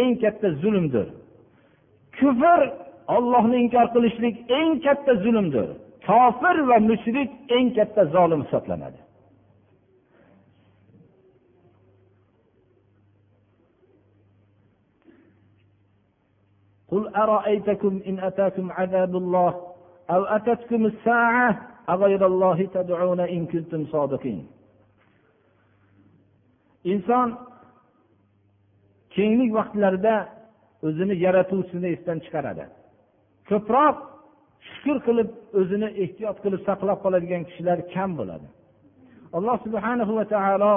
eng 0.00 0.12
katta 0.22 0.48
zulmdir. 0.62 1.06
kufr 2.19 2.61
ollohni 3.15 3.57
inkor 3.63 3.87
qilishlik 3.95 4.35
eng 4.59 4.71
katta 4.85 5.13
zulmdir 5.23 5.67
kofir 6.07 6.57
va 6.69 6.77
mushrik 6.89 7.31
eng 7.57 7.67
katta 7.77 8.01
zolim 8.15 8.41
hisoblanadi 8.45 9.01
قل 16.91 17.15
أرأيتكم 17.15 17.93
إن 18.07 18.19
أتاكم 18.19 18.71
عذاب 18.71 19.15
الله 19.21 19.51
أو 20.09 20.21
أتتكم 20.23 20.85
الساعة 20.85 21.49
أغير 21.89 22.25
الله 22.25 22.57
تدعون 22.65 23.19
إن 23.19 23.45
كنتم 23.45 23.85
صادقين 23.85 24.47
inson 26.85 27.29
keyingi 29.13 29.49
vaqtlarda 29.57 30.15
o'zini 30.86 31.14
yaratuvchisini 31.24 31.88
esdan 31.94 32.18
chiqaradi. 32.24 32.64
Ko'proq 33.48 33.96
shukur 34.70 34.96
qilib 35.06 35.28
o'zini 35.60 35.88
ehtiyot 36.04 36.36
qilib 36.44 36.60
saqlab 36.68 36.98
qoladigan 37.04 37.42
kishilar 37.48 37.78
kam 37.94 38.10
bo'ladi. 38.18 38.46
Alloh 39.36 39.56
subhana 39.66 40.04
va 40.18 40.24
taolo 40.34 40.74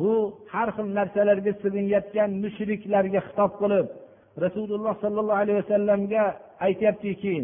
bu 0.00 0.12
har 0.52 0.68
xil 0.76 0.88
narsalarga 0.98 1.52
sig'inayotgan 1.62 2.30
mushriklarga 2.42 3.20
xitob 3.26 3.52
qilib 3.60 3.86
rasululloh 4.44 4.94
sollallohu 5.04 5.40
alayhi 5.42 5.58
vasallamga 5.62 6.24
aytyaptiki 6.66 7.36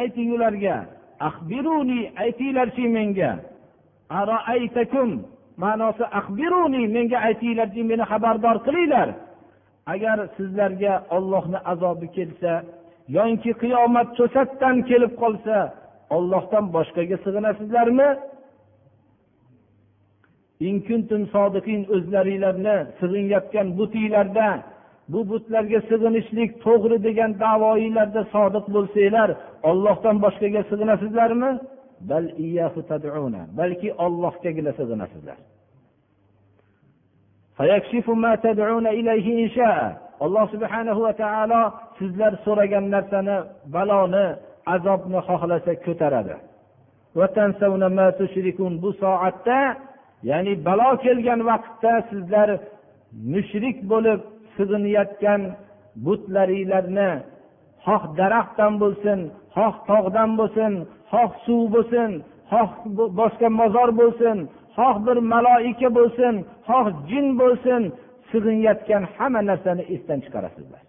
ayting 0.00 0.28
ularga 0.36 0.76
axbiruni 1.28 2.00
aytinglarchi 2.24 2.84
menga. 2.96 3.32
Ma'nosi 5.64 6.04
axbiruni 6.18 6.82
menga 6.96 7.18
aytinglarchi 7.28 7.82
meni 7.90 8.04
xabardor 8.10 8.56
qilinglar 8.66 9.08
agar 9.86 10.28
sizlarga 10.36 10.94
ollohni 11.16 11.58
azobi 11.72 12.08
kelsa 12.16 12.52
yoinki 13.16 13.52
qiyomat 13.62 14.08
to'satdan 14.18 14.76
kelib 14.90 15.12
qolsa 15.22 15.56
ollohdan 16.16 16.64
boshqaga 16.76 17.16
sig'inasizlarmi? 17.24 18.08
O'zlaringlarni 21.96 22.76
sig'inayotgan 23.00 23.66
butinglarda 23.78 24.48
bu 25.12 25.20
butlarga 25.30 25.80
sig'inishlik 25.90 26.50
to'g'ri 26.64 26.96
degan 27.06 27.30
davoinglarda 27.44 28.22
sodiq 28.34 28.66
bo'lsanglar 28.74 29.28
ollohdan 29.70 30.16
boshqaga 30.24 30.62
sig'inasizlarmi? 30.70 31.50
Balki 33.60 33.88
ollohgagina 34.04 34.72
sig'inasizlar. 34.78 35.38
Alloh 40.24 40.44
subhanahu 40.54 41.00
va 41.06 41.12
taolo 41.22 41.62
sizlar 41.98 42.32
so'ragan 42.44 42.84
narsani 42.94 43.36
baloni 43.74 44.26
azobni 44.74 45.20
xohlasa 45.28 45.72
ko'taradi. 45.86 46.34
bu 48.82 48.90
soatda 49.02 49.60
ya'ni 50.30 50.52
balo 50.66 50.90
kelgan 51.04 51.40
vaqtda 51.50 51.92
sizlar 52.10 52.48
mushrik 53.32 53.78
bo'lib 53.92 54.20
sig'inayotgan 54.56 55.40
butlaringlarni 56.04 57.10
xoh 57.86 58.02
daraxtdan 58.18 58.72
bo'lsin 58.82 59.18
xoh 59.56 59.74
tog'dan 59.90 60.30
bo'lsin 60.40 60.72
xoh 61.12 61.30
suv 61.44 61.62
bo'lsin 61.74 62.10
xoh 62.52 62.70
boshqa 63.18 63.48
mozor 63.60 63.88
bo'lsin 64.00 64.36
xoh 64.76 64.96
bir 65.06 65.16
maloika 65.32 65.88
bo'lsin 65.98 66.34
xoh 66.68 66.86
jin 67.10 67.26
bo'lsin 67.40 67.82
sig'inayotgan 68.30 69.02
hamma 69.16 69.40
narsani 69.50 69.84
esdan 69.94 70.18
chiqarasizlar. 70.24 70.82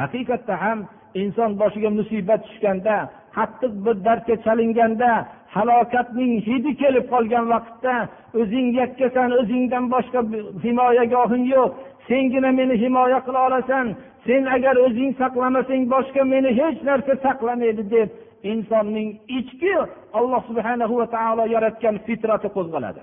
Haqiqatda 0.00 0.54
ham 0.64 0.78
inson 1.22 1.50
boshiga 1.60 1.90
musibat 1.98 2.40
tushganda 2.46 2.96
qattiq 3.36 3.72
bir 3.84 3.96
dardga 4.06 4.36
chalinganda 4.44 5.10
halokatning 5.56 6.32
hidi 6.48 6.72
kelib 6.82 7.04
qolgan 7.12 7.44
vaqtda 7.54 7.94
o'zing 8.40 8.68
yakkasan 8.80 9.30
o'zingdan 9.40 9.84
boshqa 9.94 10.20
himoyagohing 10.64 11.44
yo'q 11.54 11.70
sengina 12.08 12.50
meni 12.58 12.74
himoya 12.82 13.20
qila 13.26 13.40
olasan 13.48 13.86
sen 14.26 14.42
agar 14.56 14.74
o'zing 14.86 15.10
saqlamasang 15.20 15.82
boshqa 15.94 16.22
meni 16.32 16.50
hech 16.60 16.78
narsa 16.88 17.12
saqlamaydi 17.26 17.84
deb 17.94 18.08
insonning 18.42 19.10
ichki 19.38 19.72
alloh 20.18 20.42
subhana 20.48 20.84
va 21.00 21.06
taolo 21.16 21.44
yaratgan 21.54 21.96
fitrati 22.06 22.48
qo'zg'aladi. 22.56 23.02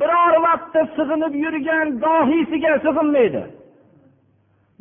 Biror 0.00 0.34
vaqtda 0.46 0.82
sig'inib 0.96 1.34
yurgan 1.44 1.86
dohiysiga 2.04 2.72
sig'inmaydi. 2.84 3.42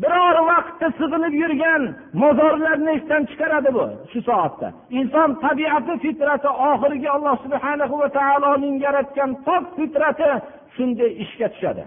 Biror 0.01 0.37
vaqtda 0.51 0.87
sig'inib 0.99 1.33
yurgan 1.41 1.83
mozorlarni 2.21 2.91
esdan 2.97 3.23
chiqaradi 3.29 3.69
bu 3.77 3.85
shu 4.11 4.19
soatda. 4.29 4.67
Inson 4.99 5.29
tabiati 5.43 5.93
fitrati 6.03 6.49
oxirgi 6.69 7.09
alloh 7.15 7.35
subhana 7.45 7.85
va 8.01 8.09
taoloning 8.19 8.75
yaratgan 8.85 9.31
pok 9.47 9.63
fitrati 9.77 10.29
shunday 10.75 11.11
ishga 11.23 11.47
tushadi. 11.53 11.83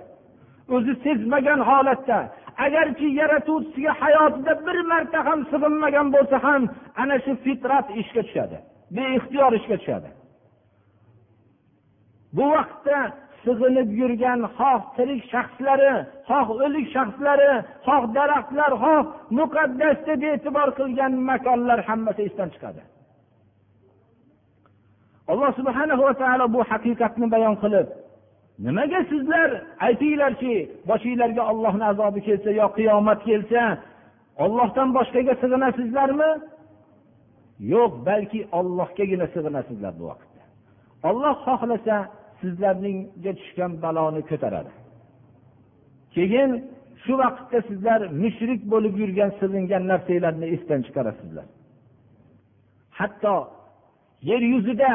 O'zi 0.74 0.92
sezmagan 1.04 1.60
holatda 1.70 2.18
agarki 2.66 3.06
yaratuvchisiga 3.20 3.92
hayotida 4.00 4.66
bir 4.66 4.78
marta 4.92 5.18
ham 5.28 5.40
sig'inmagan 5.50 6.08
bo'lsa 6.14 6.36
ham 6.46 6.62
ana 7.02 7.16
shu 7.24 7.32
fitrat 7.44 7.86
ishga 8.02 8.22
tushadi 8.28 8.58
beixtiyor 8.96 9.52
ishga 9.60 9.76
tushadi. 9.80 10.10
Bu 12.36 12.44
vaqtda 12.54 12.98
sig'inib 13.44 13.88
yurgan 14.00 14.40
xoh 14.58 14.80
tirik 14.96 15.22
shaxslari 15.32 15.92
xoh 16.28 16.46
o'lik 16.64 16.86
shaxslari 16.94 17.52
xoh 17.86 18.02
daraxtlar 18.16 18.72
xoh 18.84 19.04
muqaddas 19.38 19.98
deb 20.08 20.22
e'tibor 20.32 20.68
qilgan 20.78 21.12
makonlar 21.30 21.78
hammasi 21.88 22.22
esdan 22.28 22.48
chiqadi. 22.54 22.82
Alloh 25.32 25.50
subhana 25.58 25.94
va 26.02 26.14
taolo 26.22 26.46
bu 26.54 26.60
haqiqatni 26.70 27.26
bayon 27.34 27.54
qilib 27.62 27.86
nimaga 28.64 29.00
sizlar 29.10 29.50
aytinglarki 29.86 30.54
boshinglarga 30.88 31.42
ollohni 31.50 31.84
azobi 31.92 32.20
kelsa 32.28 32.50
yo 32.60 32.66
qiyomat 32.76 33.20
kelsa 33.28 33.62
ollohdan 34.44 34.88
boshqaga 34.96 35.34
sig'inasizlarmi? 35.42 36.30
Yo'q 37.72 37.92
balki 38.08 38.40
ollohgagina 38.58 39.26
sig'inasizlar 39.34 39.92
bu 40.00 40.04
vaqtda. 40.10 40.42
Olloh 41.08 41.36
xohlasa 41.46 41.96
sizlarningga 42.40 43.32
tushgan 43.38 43.72
baloni 43.84 44.22
ko'taradi. 44.30 44.72
Keyin 46.14 46.50
shu 47.02 47.12
vaqtda 47.22 47.58
sizlar 47.68 48.00
mushrik 48.22 48.60
bo'lib 48.72 48.94
yurgan 49.02 49.30
sig'ingan 49.40 49.82
narsanglarni 49.92 50.46
esdan 50.54 50.80
chiqarasizlar. 50.86 51.46
Hatto 52.98 53.36
yer 54.30 54.42
yuzida 54.52 54.92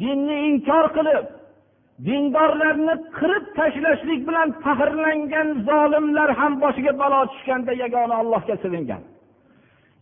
dinni 0.00 0.36
inkor 0.50 0.86
qilib 0.96 1.26
dindorlarni 2.04 2.94
qirib 3.18 3.44
tashlashlik 3.58 4.20
bilan 4.28 4.48
faxrlangan 4.64 5.48
zolimlar 5.68 6.30
ham 6.40 6.52
boshiga 6.62 6.92
balo 7.02 7.20
tushganda 7.32 7.72
yagona 7.82 8.14
ollohga 8.22 8.56
sig'ingan 8.62 9.02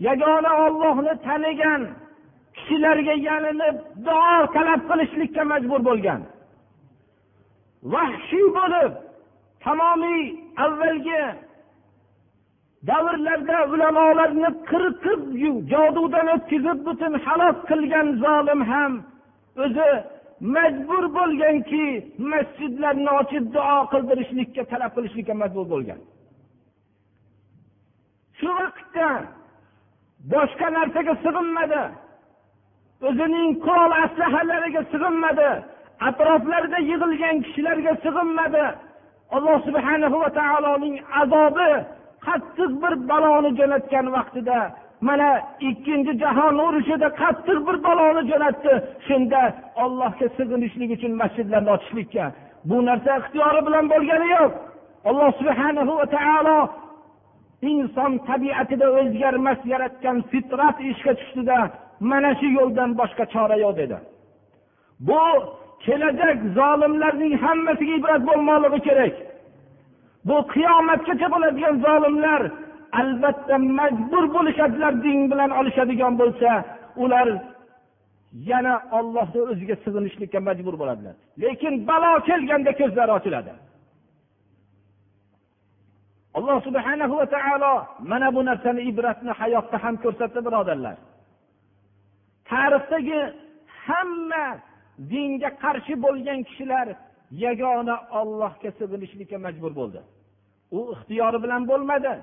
yagona 0.07 0.53
ollohni 0.65 1.15
tanigan 1.27 1.83
kishilarga 2.57 3.15
yalinib 3.29 3.77
duo 4.07 4.37
talab 4.55 4.81
qilishlikka 4.91 5.43
majbur 5.53 5.81
bo'lgan. 5.89 6.21
Vahshiy 7.93 8.47
bo'lib 8.59 8.93
tamomiy 9.65 10.23
avvalgi 10.65 11.25
davrlarda 12.89 13.59
ulamolarni 13.73 14.51
qiritib 14.71 15.21
jodudan 15.73 16.27
o'tkazib 16.35 16.79
butun 16.87 17.13
halok 17.25 17.57
qilgan 17.71 18.07
zolim 18.25 18.61
ham 18.71 18.93
o'zi 19.65 19.91
majbur 20.53 21.05
bo'lganki 21.19 21.85
masjidlarni 22.33 23.11
ochib 23.21 23.45
duo 23.55 23.77
qildirishlikka 23.93 24.63
talab 24.73 24.91
qilishlikka 24.97 25.35
majbur 25.43 25.67
bo'lgan. 25.73 26.01
Shu 28.39 28.51
vaqtda 28.61 29.09
boshqa 30.33 30.67
narsaga 30.77 31.15
sig'inmadi. 31.25 31.83
O'zining 33.09 33.51
qurol 33.67 33.93
aslahalariga 34.05 34.83
sig'inmadi. 34.93 35.51
Atroflarida 36.09 36.79
yig'ilgan 36.91 37.37
kishilarga 37.45 37.93
sig'inmadi. 38.05 38.65
Alloh 39.37 39.59
subhana 39.67 40.07
va 40.23 40.31
taoloning 40.41 40.97
azobi 41.23 41.71
qattiq 42.27 42.71
bir 42.83 42.95
baloni 43.11 43.51
jo'natgan 43.59 44.07
vaqtida 44.17 44.59
mana 45.09 45.29
ikkinchi 45.69 46.13
jahon 46.23 46.57
urushida 46.67 47.09
qattiq 47.21 47.59
bir 47.67 47.77
baloni 47.87 48.23
jo'natdi. 48.31 48.73
Shunda 49.07 49.41
ollohga 49.83 50.27
sig'inishlik 50.37 50.91
uchun 50.97 51.13
masjidlarni 51.23 51.71
ochishlikka. 51.77 52.25
Bu 52.69 52.77
narsa 52.89 53.11
ixtiyori 53.21 53.61
bilan 53.67 53.85
bo'lgani 53.93 54.29
yo'q. 54.37 54.53
Alloh 55.09 55.31
subhanahu 55.41 55.93
va 56.01 56.07
taolo 56.17 56.59
inson 57.73 58.13
tabiatida 58.29 58.87
o'zgarmas 59.01 59.61
yaratgan 59.73 60.17
fitrat 60.31 60.77
ishga 60.91 61.13
tushdida 61.21 61.59
mana 62.11 62.31
shu 62.39 62.49
yo'ldan 62.59 62.91
boshqa 63.01 63.25
chora 63.35 63.57
yo'q 63.65 63.75
dedi. 63.81 63.97
Bu 65.09 65.23
kelajak 65.85 66.39
zolimlarning 66.59 67.35
hammasiga 67.45 67.95
ibrat 68.01 68.23
bo'lmoqligi 68.29 68.81
kerak. 68.89 69.15
Bu 70.29 70.37
qiyomatgacha 70.55 71.27
bo'ladigan 71.35 71.75
zolimlar 71.87 72.43
albatta 73.01 73.57
majbur 73.79 74.25
bo'lishadilar 74.37 74.93
din 75.05 75.19
bilan 75.31 75.51
olishadigan 75.61 76.15
bo'lsa 76.21 76.51
ular 77.05 77.29
yana 78.51 78.75
ollohni 78.99 79.41
o'ziga 79.51 79.77
sig'inishlikka 79.85 80.41
majbur 80.49 80.75
bo'ladilar. 80.81 81.15
Lekin 81.43 81.75
balo 81.89 82.11
kelganda 82.29 82.73
ko'zlari 82.81 83.13
ochiladi. 83.19 83.53
Alloh 86.39 86.59
subhana 86.67 87.07
va 87.21 87.27
taolo 87.35 87.75
mana 88.11 88.29
bu 88.35 88.41
narsani 88.49 88.81
ibratni 88.91 89.33
hayotda 89.41 89.77
ham 89.85 89.95
ko'rsatdi 90.05 90.41
birodarlar. 90.47 90.97
Tarixdagi 92.51 93.21
hamma 93.87 94.47
dinga 95.13 95.51
qarshi 95.65 95.95
bo'lgan 96.05 96.41
kishilar 96.49 96.87
yagona 97.45 97.97
ollohga 98.21 98.71
sig'inishlikka 98.79 99.37
majbur 99.47 99.73
bo'ldi. 99.81 100.01
U 100.77 100.79
ixtiyori 100.95 101.39
bilan 101.45 101.63
bo'lmadi. 101.71 102.15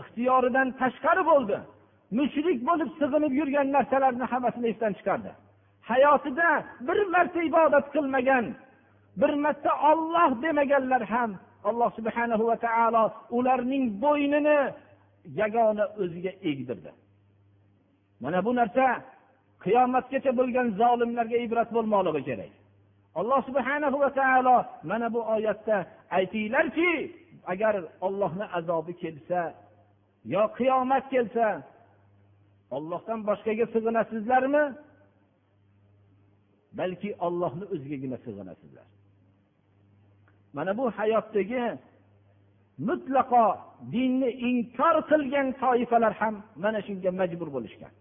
Ixtiyoridan 0.00 0.68
tashqari 0.80 1.22
bo'ldi. 1.30 1.56
Mushrik 2.18 2.58
bo'lib 2.68 2.90
sig'inib 3.00 3.32
yurgan 3.40 3.66
narsalarni 3.76 4.24
hammasini 4.32 4.66
esdan 4.72 4.92
chiqardi. 4.98 5.30
Hayotida 5.90 6.48
bir 6.88 6.98
marta 7.14 7.40
ibodat 7.50 7.86
qilmagan 7.94 8.44
bir 9.20 9.32
marta 9.44 9.72
olloh 9.90 10.30
demaganlar 10.42 11.02
ham 11.12 11.30
alloh 11.68 11.90
subhana 11.98 12.34
va 12.50 12.56
taolo 12.66 13.04
ularning 13.38 13.84
bo'ynini 14.04 14.58
yagona 15.40 15.84
o'ziga 16.02 16.32
egdirdi. 16.50 16.90
Mana 18.22 18.38
bu 18.46 18.52
narsa 18.60 18.86
qiyomatgacha 19.64 20.32
bo'lgan 20.38 20.68
zolimlarga 20.80 21.38
ibrat 21.46 21.68
bo'lmoqligi 21.76 22.22
kerak. 22.28 22.52
Alloh 23.20 23.40
subhana 23.48 23.88
va 24.02 24.10
taolo 24.20 24.56
mana 24.90 25.06
bu 25.14 25.20
oyatda 25.34 25.76
aytinglarki 26.18 26.90
agar 27.52 27.74
ollohni 28.06 28.46
azobi 28.58 28.92
kelsa 29.02 29.40
yo 30.33 30.43
qiyomat 30.57 31.05
kelsa 31.13 31.47
ollohdan 32.75 33.19
boshqaga 33.29 33.65
sig'inasizlarmi 33.73 34.63
balki 36.79 37.09
ollohni 37.27 37.65
o'zigagina 37.73 38.17
sig'inasizlar 38.25 38.87
mana 40.55 40.71
bu 40.79 40.85
hayotdagi 40.97 41.63
mutlaqo 42.89 43.45
dinni 43.93 44.29
inkor 44.49 44.95
qilgan 45.11 45.47
toifalar 45.61 46.13
ham 46.21 46.35
mana 46.63 46.79
shunga 46.87 47.11
majbur 47.21 47.49
bo'lishgan 47.57 47.93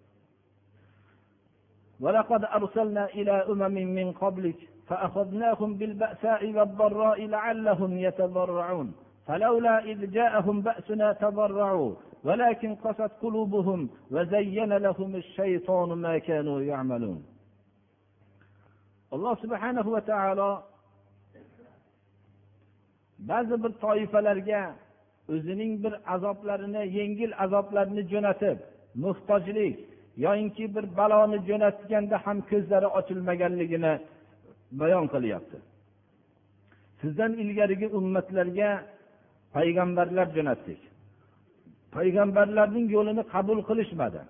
ولقد 2.04 2.42
أرسلنا 2.44 3.04
إلى 3.18 3.34
أمم 3.52 3.76
من 3.98 4.12
قبلك 4.12 4.58
فأخذناهم 4.88 5.70
بالبأساء 5.78 6.42
والضراء 6.56 7.18
لعلهم 7.26 7.98
يتضرعون 7.98 8.88
فلولا 9.26 9.84
إذ 9.84 10.10
جاءهم 10.10 10.56
بأسنا 10.66 11.12
تضرعوا 11.12 11.94
ولكن 12.24 12.74
قست 12.74 13.12
قلوبهم 13.22 13.88
وزين 14.10 14.72
لهم 14.86 15.16
الشيطان 15.16 15.88
ما 16.04 16.18
كانوا 16.18 16.60
يعملون 16.62 17.22
alloh 19.14 19.34
subhanahu 19.42 19.92
va 19.94 20.02
taolo 20.10 20.50
ba'zi 23.30 23.56
bir 23.62 23.72
toifalarga 23.84 24.62
o'zining 25.32 25.72
bir 25.84 25.94
azoblarini 26.14 26.82
yengil 26.98 27.32
azoblarni 27.44 28.02
jo'natib 28.12 28.58
muhtojlik 29.04 29.74
yoyinki 30.24 30.64
bir 30.74 30.84
baloni 30.98 31.38
jo'natganda 31.48 32.16
ham 32.24 32.38
ko'zlari 32.50 32.88
ochilmaganligini 32.98 33.92
bayon 34.80 35.06
qilyapti 35.14 35.58
sizdan 37.00 37.32
ilgarigi 37.42 37.86
ummatlarga 37.98 38.70
payg'ambarlar 39.56 40.26
jo'natdik 40.36 40.80
Payg'ambarlarning 41.95 42.87
yo'lini 42.95 43.23
qabul 43.33 43.59
qilishmadi. 43.69 44.21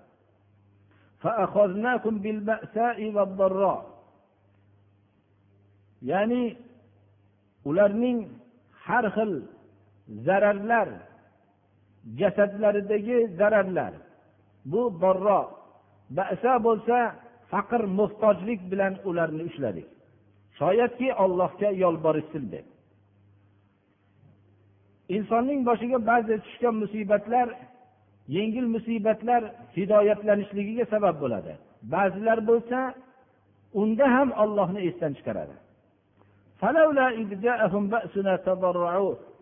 Ya'ni 6.10 6.42
ularning 7.68 8.18
har 8.84 9.04
xil 9.16 9.32
zararlar 10.26 10.88
jasadlaridagi 12.20 13.18
zararlar. 13.38 13.92
Bu 14.72 14.82
borro 15.02 15.40
basa 16.16 16.52
bo'lsa 16.66 16.98
faqr 17.50 17.82
muhtojlik 17.98 18.60
bilan 18.72 18.94
ularni 19.08 19.42
ushladik. 19.50 19.88
Shoyatki 20.58 21.08
ollohga 21.24 21.70
yolborishsin 21.84 22.44
deb. 22.54 22.66
Insonning 25.08 25.60
boshiga 25.68 25.98
ba'zi 26.10 26.34
tushgan 26.44 26.74
musibatlar 26.82 27.48
yengil 28.36 28.66
musibatlar 28.74 29.42
hidoyatlanishligiga 29.76 30.84
sabab 30.94 31.16
bo'ladi. 31.22 31.52
Ba'zilar 31.94 32.38
bo'lsa 32.50 32.78
unda 33.80 34.06
ham 34.14 34.28
ollohni 34.42 34.80
esdan 34.88 35.12
chiqaradi. 35.18 35.54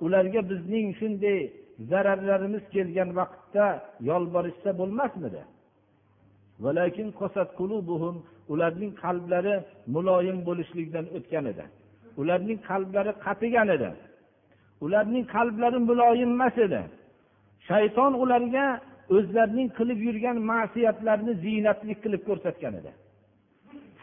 Ularga 0.04 0.40
bizning 0.50 0.86
shunday 1.00 1.40
zararlarimiz 1.90 2.64
kelgan 2.74 3.10
vaqtda 3.18 3.66
yolborishsa 4.08 4.70
bo'lmasmidi? 4.80 5.42
Ularning 8.52 8.92
qalblari 9.02 9.54
muloyim 9.94 10.38
bo'lishlikdan 10.48 11.06
o'tgan 11.16 11.44
edi. 11.52 11.64
Ularning 12.20 12.58
qalblari 12.68 13.12
qatigan 13.24 13.68
edi. 13.76 13.90
Ularning 14.84 15.24
qalblari 15.34 15.78
muloyim 15.88 16.30
emas 16.36 16.56
edi. 16.66 16.80
Shayton 17.68 18.12
ularga 18.22 18.66
o'zlarining 19.16 19.68
qilib 19.78 19.98
yurgan 20.06 20.36
ma'siyatlarni 20.50 21.32
ziynatlik 21.44 21.98
qilib 22.04 22.22
ko'rsatgan 22.28 22.74
edi. 22.80 22.92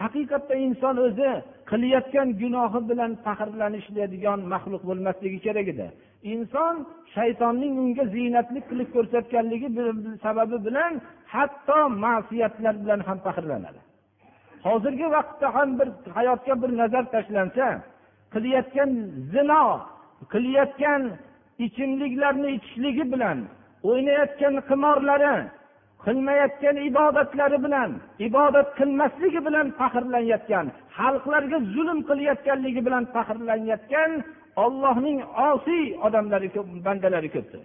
Haqiqatda 0.02 0.56
inson 0.68 0.96
o'zi 1.08 1.32
qilayotgan 1.72 2.28
gunohi 2.42 2.80
bilan 2.90 3.12
faxrlanishadigan 3.26 4.40
maxluq 4.54 4.84
bo'lmasligi 4.90 5.40
kerak 5.46 5.68
edi. 5.74 5.88
Inson 6.34 6.76
shaytonning 7.16 7.74
unga 7.84 8.06
ziynatlik 8.16 8.66
qilib 8.72 8.90
ko'rsatganligi 8.96 9.70
sababi 10.26 10.58
bilan 10.68 10.94
hatto 11.34 11.80
ma'siyatlar 12.06 12.76
bilan 12.84 13.00
ham 13.08 13.18
faxrlanadi. 13.26 13.82
Hozirgi 14.68 15.08
vaqtda 15.16 15.48
ham 15.56 15.70
bir 15.80 15.90
hayotga 16.18 16.54
bir 16.62 16.72
nazar 16.82 17.04
tashlansa 17.16 17.68
qilayotgan 18.34 18.90
zino 19.34 19.64
qilayotgan 20.34 21.02
ichimliklarni 21.66 22.50
ichishligi 22.58 23.06
bilan 23.14 23.38
o'ynayotgan 23.90 24.56
qimorlari 24.70 25.36
qilmayotgan 26.06 26.78
ibodatlari 26.90 27.58
bilan 27.66 27.90
ibodat 28.28 28.68
qilmasligi 28.80 29.42
bilan 29.48 29.68
faxrlanayotgan 29.80 30.66
xalqlarga 30.98 31.58
zulm 31.74 32.00
qilayotganligi 32.10 32.82
bilan 32.88 33.04
faxrlanayotgan 33.16 34.12
ollohning 34.66 35.20
osiy 35.50 35.86
odamlari 36.08 36.50
ko'p 36.56 36.68
bandalari 36.86 37.30
ko'pdir. 37.36 37.64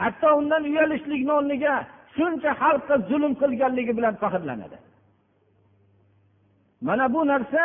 Hatto 0.00 0.28
undan 0.40 0.62
uyalishlikni 0.70 1.32
o'rniga 1.38 1.74
shuncha 2.16 2.50
xalqqa 2.62 2.94
zulm 3.10 3.32
qilganligi 3.42 3.92
bilan 3.98 4.14
faxrlanadi. 4.22 4.78
Mana 6.86 7.04
bu 7.14 7.20
narsa 7.32 7.62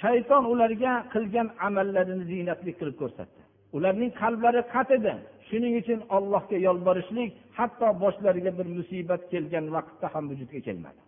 shayton 0.00 0.44
ularga 0.52 0.92
qilgan 1.14 1.48
amallarini 1.66 2.24
ziynatli 2.32 2.72
qilib 2.78 2.96
ko'rsatdi. 3.02 3.40
Ularning 3.76 4.10
qalblari 4.22 4.62
qat 4.74 4.88
edi. 4.98 5.14
Shuning 5.48 5.74
uchun 5.80 6.00
ollohga 6.16 6.56
yolborishlik 6.68 7.30
hatto 7.58 7.88
boshlariga 8.02 8.52
bir 8.58 8.66
musibat 8.76 9.22
kelgan 9.32 9.66
vaqtda 9.76 10.06
ham 10.14 10.24
vujudga 10.30 10.60
kelmadi. 10.66 11.00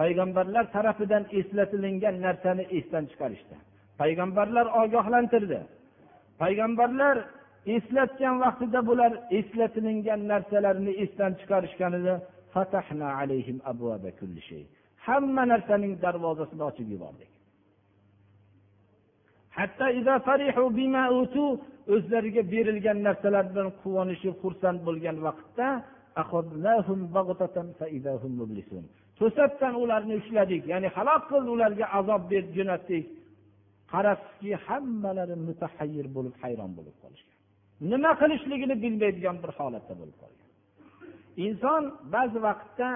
Payg'ambarlar 0.00 0.64
tarafidan 0.72 1.24
eslatilingan 1.38 2.16
narsani 2.26 2.64
esdan 2.78 3.04
chiqarishdi. 3.10 3.56
Payg'ambarlar 4.00 4.66
ogohlantirdi. 4.82 5.60
Payg'ambarlar 6.42 7.16
eslatgan 7.66 8.36
vaqtida 8.44 8.80
bular 8.86 9.12
eslatilingan 9.38 10.20
narsalarni 10.32 10.92
esdan 11.04 11.32
chiqarishganida 11.40 12.14
hamma 15.06 15.42
narsaning 15.52 15.92
darvozasini 16.04 16.62
ochib 16.70 16.88
yubordik. 16.94 17.30
Hatto 19.58 19.86
o'zlariga 21.94 22.42
berilgan 22.52 22.98
narsalar 23.08 23.44
bilan 23.52 23.68
quvonishib 23.82 24.34
xursand 24.42 24.78
bo'lgan 24.86 25.16
vaqtda 25.26 25.68
to'satdan 29.18 29.74
ularni 29.82 30.14
ushladik 30.20 30.62
ya'ni 30.72 30.88
halok 30.96 31.22
qildi 31.30 31.50
ularga 31.56 31.86
azob 31.98 32.22
berib 32.30 32.50
jo'natdik. 32.58 33.04
Qarabsizki 33.92 34.52
hammalari 34.66 35.36
mutahayyir 35.48 36.06
bo'lib 36.16 36.34
hayron 36.42 36.70
bo'lib 36.78 36.96
qolishgan. 37.02 37.36
Nima 37.92 38.10
qilishligini 38.20 38.76
bilmaydigan 38.84 39.36
bir 39.42 39.50
holatda 39.58 39.94
bo'lib 40.00 40.16
qolgan. 40.22 40.48
Inson 41.46 41.82
ba'zi 42.14 42.38
vaqtda 42.48 42.88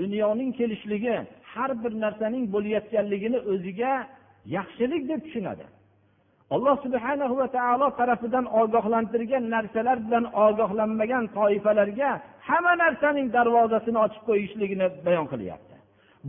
dunyoning 0.00 0.50
kelishligi 0.58 1.16
har 1.56 1.70
bir 1.82 1.92
narsaning 2.04 2.44
bo'layotganligini 2.54 3.38
o'ziga 3.52 3.92
yaxshilik 4.56 5.02
deb 5.10 5.20
tushunadi. 5.26 5.66
Alloh 6.54 6.76
subhana 6.84 7.26
va 7.38 7.46
taolo 7.56 7.86
tarafidan 8.00 8.44
ogohlantirgan 8.60 9.44
narsalar 9.54 9.98
bilan 10.06 10.24
ogohlanmagan 10.46 11.24
toifalarga 11.36 12.10
hamma 12.48 12.72
narsaning 12.84 13.26
darvozasini 13.36 13.98
ochib 14.06 14.22
qo'yishligini 14.28 14.86
bayon 15.06 15.26
qilyapti. 15.32 15.74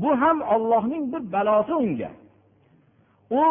Bu 0.01 0.09
ham 0.21 0.37
ollohning 0.53 1.03
bir 1.13 1.23
balosi 1.35 1.73
unga. 1.83 2.11
U 3.41 3.43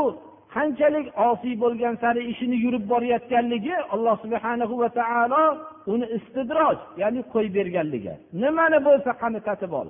qanchalik 0.55 1.07
osiy 1.29 1.55
bo'lgan 1.63 1.95
sari 2.03 2.23
ishini 2.33 2.57
yurib 2.65 2.85
borayotganligi 2.93 3.75
alloh 3.95 4.17
subhana 4.25 4.65
va 4.83 4.89
taolo 5.01 5.45
uni 5.93 6.07
istidroj 6.17 6.77
ya'ni 7.03 7.21
qo'yib 7.33 7.53
berganligi. 7.59 8.15
Nimani 8.43 8.79
bo'lsa 8.89 9.11
qani 9.23 9.41
tatib 9.49 9.73
ol. 9.81 9.89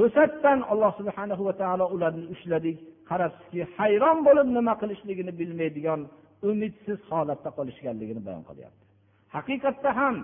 To'satdan 0.00 0.58
alloh 0.72 0.92
subhana 1.00 1.34
va 1.48 1.52
taolo 1.62 1.86
ularni 1.94 2.24
ushladik 2.34 2.76
qarabsizki 3.10 3.62
hayron 3.76 4.18
bo'lib 4.26 4.48
nima 4.56 4.74
qilishligini 4.82 5.32
bilmaydigan 5.40 6.00
umidsiz 6.50 6.98
holatda 7.10 7.50
qolishganligini 7.58 8.20
bayon 8.26 8.44
qilyapti. 8.48 8.84
Haqiqatda 9.34 9.90
ham 10.00 10.16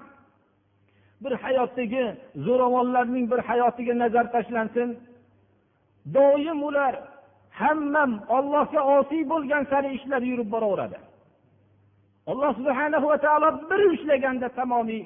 bir 1.25 1.33
hayotdagi 1.45 2.05
zo'ravonlarning 2.47 3.25
bir 3.33 3.41
hayotiga 3.49 3.95
nazar 4.03 4.27
tashlansin. 4.35 4.89
Doim 6.17 6.59
ular 6.69 6.95
hammam 7.61 8.11
ollohga 8.37 8.81
osiy 8.97 9.23
bo'lgan 9.33 9.63
sari 9.71 9.89
ishlar 9.99 10.23
yurib 10.31 10.49
boraveradi. 10.55 10.99
Alloh 12.31 12.53
subhana 12.59 12.99
va 13.11 13.17
taolo 13.25 13.49
bir 13.71 13.81
ushlaganda 13.95 14.49
tamomiy 14.59 15.03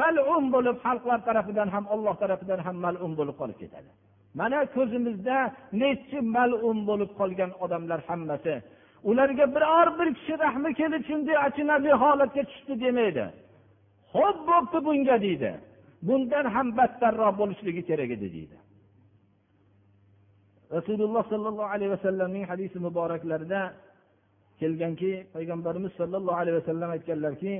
malum 0.00 0.44
bo'lib 0.54 0.76
xalqlar 0.84 1.18
tarafidan 1.28 1.68
ham 1.74 1.84
olloh 1.94 2.14
tarafidan 2.22 2.60
ham 2.66 2.76
malum 2.84 3.12
bo'lib 3.18 3.36
qolib 3.40 3.58
ketadi. 3.62 3.90
Mana 4.34 4.66
ko'zimizda 4.76 5.38
nechi 5.82 6.18
mal'un 6.36 6.78
bo'lib 6.88 7.10
qolgan 7.20 7.50
odamlar 7.64 8.00
hammasi. 8.08 8.54
Ularga 9.10 9.46
biror 9.54 9.88
bir 9.98 10.08
kishi 10.18 10.34
rahmi 10.44 10.70
kelib 10.80 11.02
shunday 11.08 11.36
achinarli 11.46 11.92
holatga 12.02 12.42
tushdi 12.50 12.74
demaydi. 12.84 13.26
Ho'p 14.14 14.38
bo'pti 14.48 14.78
bunga 14.86 15.16
deydi. 15.26 15.50
Bundan 16.08 16.44
ham 16.54 16.68
battarroq 16.78 17.34
bo'lishligi 17.40 17.82
kerak 17.90 18.10
edi 18.16 18.28
deydi. 18.36 18.56
Rasululloh 20.76 21.24
sollallohu 21.32 21.70
alayhi 21.74 21.90
vasallamning 21.96 22.44
hadisi 22.50 22.78
muboraklarida 22.86 23.60
kelganki 24.60 25.12
payg'ambarimiz 25.34 25.92
sollallohu 26.00 26.38
alayhi 26.42 26.56
vasallam 26.60 26.90
aytganlarki 26.96 27.52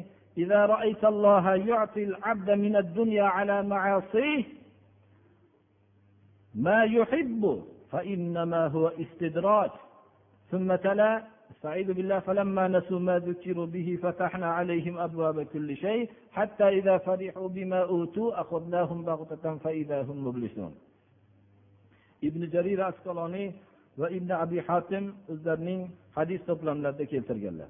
ما 6.58 6.84
يحب 6.84 7.64
فإنما 7.90 8.66
هو 8.66 8.88
استدراج. 8.88 9.70
ثم 10.50 10.74
تلا 10.74 11.24
استعيذ 11.50 11.92
بالله 11.92 12.18
فلما 12.18 12.68
نسوا 12.68 12.98
ما 12.98 13.18
ذكروا 13.18 13.66
به 13.66 13.98
فتحنا 14.02 14.46
عليهم 14.46 14.98
أبواب 14.98 15.42
كل 15.42 15.76
شيء 15.76 16.10
حتى 16.32 16.68
إذا 16.68 16.98
فرحوا 16.98 17.48
بما 17.48 17.80
أوتوا 17.82 18.40
أخذناهم 18.40 19.04
بغتة 19.04 19.56
فإذا 19.56 20.02
هم 20.02 20.26
مبلسون. 20.26 20.74
ابن 22.24 22.50
جرير 22.50 22.88
أسقلاني 22.88 23.52
وابن 23.98 24.32
أبي 24.32 24.62
حاتم 24.62 25.14
أزدرنين 25.30 25.90
حديث 26.16 26.42
طبلاً 26.42 26.88
لدك 26.88 27.12
يلتر 27.12 27.68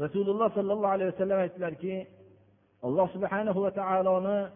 رسول 0.00 0.30
الله 0.30 0.48
صلى 0.48 0.72
الله 0.72 0.88
عليه 0.88 1.06
وسلم 1.06 1.40
يتلركي 1.40 2.06
الله 2.84 3.06
سبحانه 3.14 3.58
وتعالى 3.58 4.50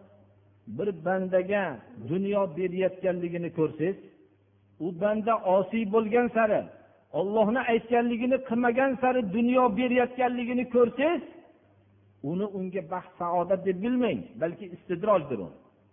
bir 0.77 0.89
bandaga 1.05 1.65
dunyo 2.11 2.43
berayotganligini 2.57 3.51
ko'rsangiz 3.59 3.97
u 4.85 4.87
banda 5.01 5.35
osiy 5.57 5.85
bo'lgan 5.95 6.29
sari 6.37 6.61
ollohni 7.19 7.61
aytganligini 7.73 8.37
qilmagan 8.49 8.93
sari 9.03 9.21
dunyo 9.37 9.65
berayotganligini 9.79 10.65
ko'rsangiz 10.75 11.23
uni 12.23 12.47
unga 12.59 12.83
baxt 12.91 13.13
saodat 13.19 13.61
deb 13.67 13.83
bilmang 13.83 14.21
balki 14.41 14.67
istidrojdir 14.77 15.39
u. 15.47 15.49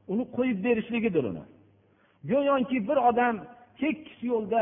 Uni 0.08 0.24
qo'yib 0.36 0.60
berishligidir 0.66 1.24
uni. 1.32 1.44
Go'yoki 2.32 2.78
bir 2.88 2.98
odam 3.10 3.36
tekis 3.80 4.18
yo'lda 4.32 4.62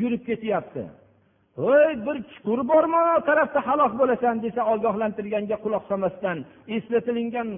yurib 0.00 0.22
ketyapti. 0.28 0.84
Voy 1.58 1.92
bir 2.06 2.16
chuqur 2.30 2.60
bormi 2.70 3.02
tarafda 3.28 3.60
halok 3.68 3.92
bo'lasan 4.00 4.42
desa 4.44 4.62
ogohlantirganga 4.74 5.56
quloq 5.64 5.84
solmasdan 5.90 6.38
eslatilingan 6.76 7.48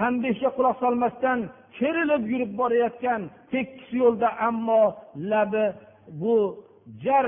tanbehga 0.00 0.50
quloq 0.56 0.76
solmasdan 0.84 1.38
kerilib 1.78 2.22
yurib 2.32 2.52
borayotgan 2.60 3.22
tekis 3.52 3.88
yo'lda 4.00 4.28
ammo 4.48 4.82
labi 5.32 5.66
bu 6.20 6.34
jar 7.04 7.26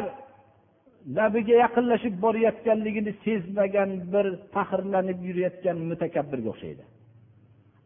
labiga 1.17 1.55
yaqinlashib 1.65 2.15
borayotganligini 2.25 3.13
sezmagan 3.25 3.91
bir 4.13 4.27
faxrlanib 4.55 5.19
yurayotgan 5.29 5.77
mutakabbirga 5.91 6.49
o'xshaydi. 6.55 6.85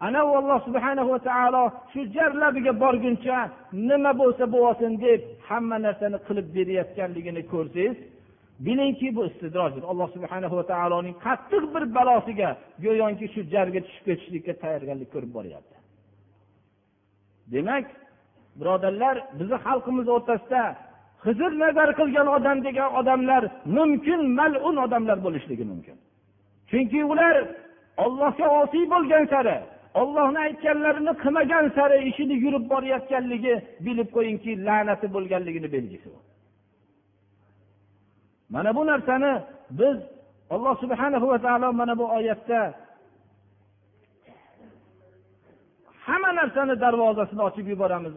Ana 0.07 0.20
u 0.29 0.31
alloh 0.40 0.59
subhana 0.66 1.03
va 1.11 1.18
taolo 1.29 1.64
shu 1.92 2.01
jar 2.16 2.31
labiga 2.42 2.73
borguncha 2.85 3.38
nima 3.88 4.12
bo'lsa 4.20 4.44
bo'lsin 4.57 4.92
deb 5.05 5.20
hamma 5.49 5.77
narsani 5.87 6.18
qilib 6.27 6.47
berayotganligini 6.57 7.42
ko'rsangiz 7.53 7.97
bilingki 8.59 9.17
bu 9.17 9.27
istidrojdir 9.27 9.83
alloh 9.83 10.09
subhana 10.17 10.51
va 10.57 10.67
taoloning 10.67 11.17
qattiq 11.27 11.64
bir 11.75 11.85
balosiga 11.95 12.51
go'yoki 12.85 13.27
shu 13.35 13.40
jarga 13.55 13.81
tushib 13.87 14.05
ketishlikka 14.09 14.53
tayyorgarlik 14.62 15.12
ko'rib 15.14 15.33
boryapti. 15.38 15.77
Demak 17.53 17.87
birodarlar 18.61 19.17
bizni 19.38 19.57
xalqimiz 19.67 20.07
o'rtasida 20.17 20.62
hizr 21.27 21.53
nazar 21.62 21.88
qilgan 22.01 22.29
odam 22.37 22.59
degan 22.67 22.90
odamlar 23.01 23.43
mumkin 23.77 24.21
malun 24.38 24.77
odamlar 24.85 25.19
bo'lishligi 25.27 25.64
mumkin. 25.73 25.97
Chunki 26.71 27.01
ular 27.12 27.37
ollohga 28.05 28.47
osiy 28.61 28.85
bo'lgan 28.95 29.25
sari 29.33 29.57
ollohni 30.01 30.38
aytganlarini 30.47 31.12
qilmagan 31.23 31.67
sari 31.77 31.97
ishini 32.11 32.37
yurib 32.45 32.64
borayotganligi 32.73 33.55
bilib 33.87 34.09
qo'yingki 34.17 34.53
la'nati 34.67 35.07
bo'lganligini 35.14 35.69
belgisi 35.77 36.09
mana 38.50 38.76
bu 38.76 38.87
narsani 38.87 39.33
biz 39.70 39.98
alloh 40.50 40.74
subhana 40.83 41.28
va 41.33 41.38
taolo 41.38 41.72
mana 41.72 41.98
bu 41.98 42.04
oyatda 42.18 42.74
hamma 46.07 46.30
narsani 46.40 46.80
darvozasini 46.80 47.42
ochib 47.48 47.66
yuboramiz. 47.72 48.14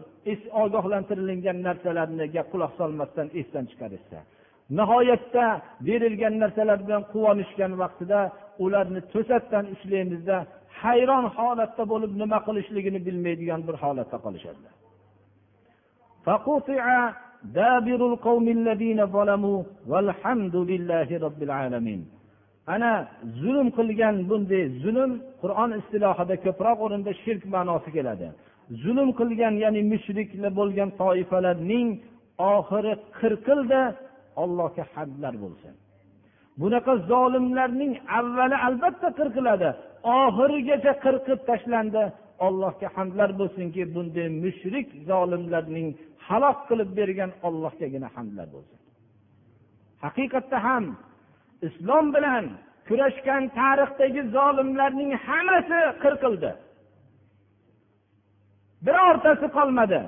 Ogohlantirilgan 0.62 1.58
narsalarga 1.68 2.42
quloq 2.52 2.72
solmasdan 2.80 3.26
esdan 3.40 3.64
chiqarishsa 3.70 4.18
nihoyatda 4.78 5.46
berilgan 5.86 6.34
narsalar 6.42 6.78
bilan 6.86 7.02
quvonishgan 7.12 7.72
vaqtida 7.82 8.20
ularni 8.64 9.00
to'satdan 9.12 9.64
ushlaymizda 9.74 10.36
hayron 10.82 11.24
holatda 11.36 11.82
bo'lib 11.92 12.12
nima 12.22 12.38
qilishligini 12.46 13.00
bilmaydigan 13.06 13.60
bir 13.68 13.76
holatda 13.82 14.16
qolishadilar 14.24 14.74
ana 22.74 22.92
zulm 23.42 23.68
qilgan 23.78 24.16
bunday 24.30 24.64
zulm 24.82 25.10
qur'on 25.42 25.70
istilohida 25.80 26.34
ko'proq 26.46 26.78
o'rinda 26.86 27.12
shirk 27.22 27.42
ma'nosi 27.54 27.90
keladi. 27.96 28.28
Zulm 28.82 29.08
qilgan 29.20 29.54
ya'ni 29.64 29.80
mushriklar 29.92 30.52
bo'lgan 30.60 30.90
toifalarning 31.02 31.88
oxiri 32.54 32.92
qirqilda 33.20 33.80
ollohga 34.42 34.84
hadlar 34.94 35.34
bo'lsin. 35.44 35.74
Bunaqa 36.60 36.92
zolimlarning 37.10 37.92
avvali 38.18 38.56
albatta 38.66 39.08
qirqiladi 39.18 39.68
oxirigacha 40.22 40.92
qirqib 41.04 41.40
tashlandi. 41.50 42.04
Allohga 42.46 42.88
hamdlar 42.96 43.30
bo'lsinki 43.40 43.82
bunday 43.94 44.28
mushrik 44.44 44.88
zolimlarning 45.10 45.88
halok 46.28 46.58
qilib 46.68 46.90
bergan 46.98 47.30
ollohgagina 47.46 48.08
hamdlar 48.16 48.46
bo'lsin. 48.54 48.78
Haqiqatda 50.04 50.58
ham 50.66 50.84
islom 51.66 52.06
bilan 52.14 52.44
kurashgan 52.88 53.42
tarixdagi 53.58 54.22
zolimlarning 54.36 55.10
hammasi 55.26 55.80
qirqildi. 56.02 56.50
Birortasi 58.86 59.46
qolmadi. 59.56 60.00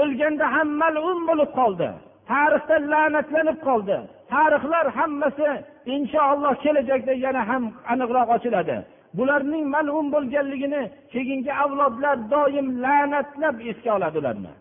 O'lganda 0.00 0.46
ham 0.54 0.68
malun 0.82 1.18
bo'lib 1.28 1.50
qoldi. 1.60 1.88
Tarixda 2.32 2.76
la'natlanib 2.92 3.58
qoldi. 3.68 3.96
Tarixlar 4.34 4.86
hammasi 4.98 5.50
inshaalloh 5.94 6.54
kelajakda 6.64 7.12
yana 7.24 7.42
ham 7.50 7.64
aniqroq 7.92 8.28
ochiladi. 8.36 8.76
Bularning 9.18 9.64
malun 9.74 10.06
bo'lganligini 10.14 10.82
keyingi 11.12 11.52
avlodlar 11.64 12.16
doim 12.34 12.66
la'natlab 12.84 13.56
esga 13.70 13.90
oladi 13.96 14.16
ularni 14.22 14.52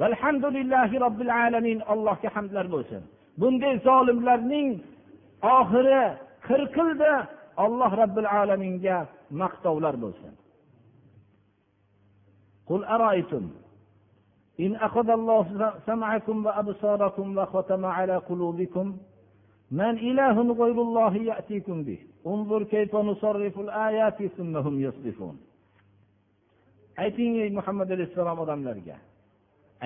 valhamdulillahi 0.00 1.00
robbil 1.04 1.32
alamin 1.44 1.78
allohga 1.92 2.28
hamdlar 2.36 2.66
bo'lsin 2.74 3.02
bunday 3.40 3.74
zolimlarning 3.88 4.68
oxiri 5.58 6.02
qirqildi 6.48 7.12
alloh 7.64 7.90
robbil 8.02 8.28
alaminga 8.40 8.96
maqtovlar 9.42 9.94
bo'lsin 10.04 10.34
قل 12.70 12.84
أرأيتم 12.84 13.44
إن 14.64 14.76
أخذ 14.76 15.08
الله 15.10 15.44
سمعكم 15.86 16.46
وأبصاركم 16.46 17.26
وختم 17.38 17.82
على 17.98 18.16
قلوبكم 18.16 18.86
من 19.70 19.94
إله 20.08 20.36
غير 20.62 20.78
الله 20.86 21.12
يأتيكم 21.16 21.76
به 21.88 21.98
انظر 22.26 22.62
كيف 22.62 22.92
نصرف 22.96 23.54
الآيات 23.66 24.18
ثم 24.36 24.56
هم 24.56 24.74
يصدفون 24.86 25.36
ayting 27.04 27.34
ey 27.44 27.50
muhammad 27.58 27.88
alayhissalom 27.94 28.38
odamlarga 28.44 28.96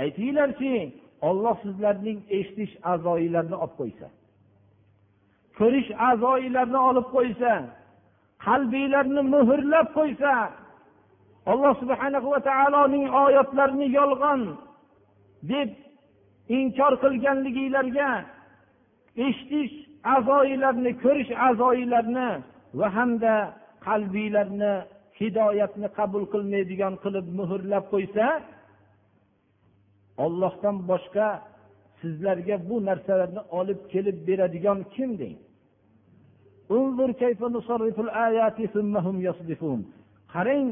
Aytinglarchi 0.01 0.73
olloh 1.29 1.55
sizlarning 1.63 2.19
eshitish 2.37 2.73
a'zoyinglarni 2.91 3.55
olib 3.63 3.73
qo'ysa 3.79 4.07
ko'rish 5.57 5.89
a'zoyinglarni 6.09 6.79
olib 6.89 7.07
qo'ysa 7.15 7.51
qalbinglarni 8.45 9.21
muhrlab 9.33 9.87
qo'ysa 9.97 10.33
alloh 11.51 11.73
subhana 11.81 12.19
va 12.31 12.39
taoloning 12.49 13.05
oyatlarini 13.23 13.87
yolg'on 13.99 14.41
deb 15.51 15.69
inkor 16.59 16.93
qilganliginglarga 17.03 18.09
eshitish 19.27 19.73
a'zoyilarni 20.15 20.91
ko'rish 21.03 21.31
a'zoyilarni 21.47 22.29
va 22.79 22.87
hamda 22.97 23.35
qalbiylarni 23.87 24.73
hidoyatni 25.19 25.87
qabul 25.97 26.23
qilmaydigan 26.33 26.93
qilib 27.03 27.27
muhrlab 27.39 27.85
qo'ysa 27.93 28.25
ollohdan 30.25 30.75
boshqa 30.89 31.27
sizlarga 32.01 32.55
bu 32.69 32.75
narsalarni 32.89 33.41
olib 33.59 33.79
kelib 33.93 34.17
beradigan 34.27 34.79
kim 34.95 35.11
deng? 35.21 35.37
Qarang 40.33 40.67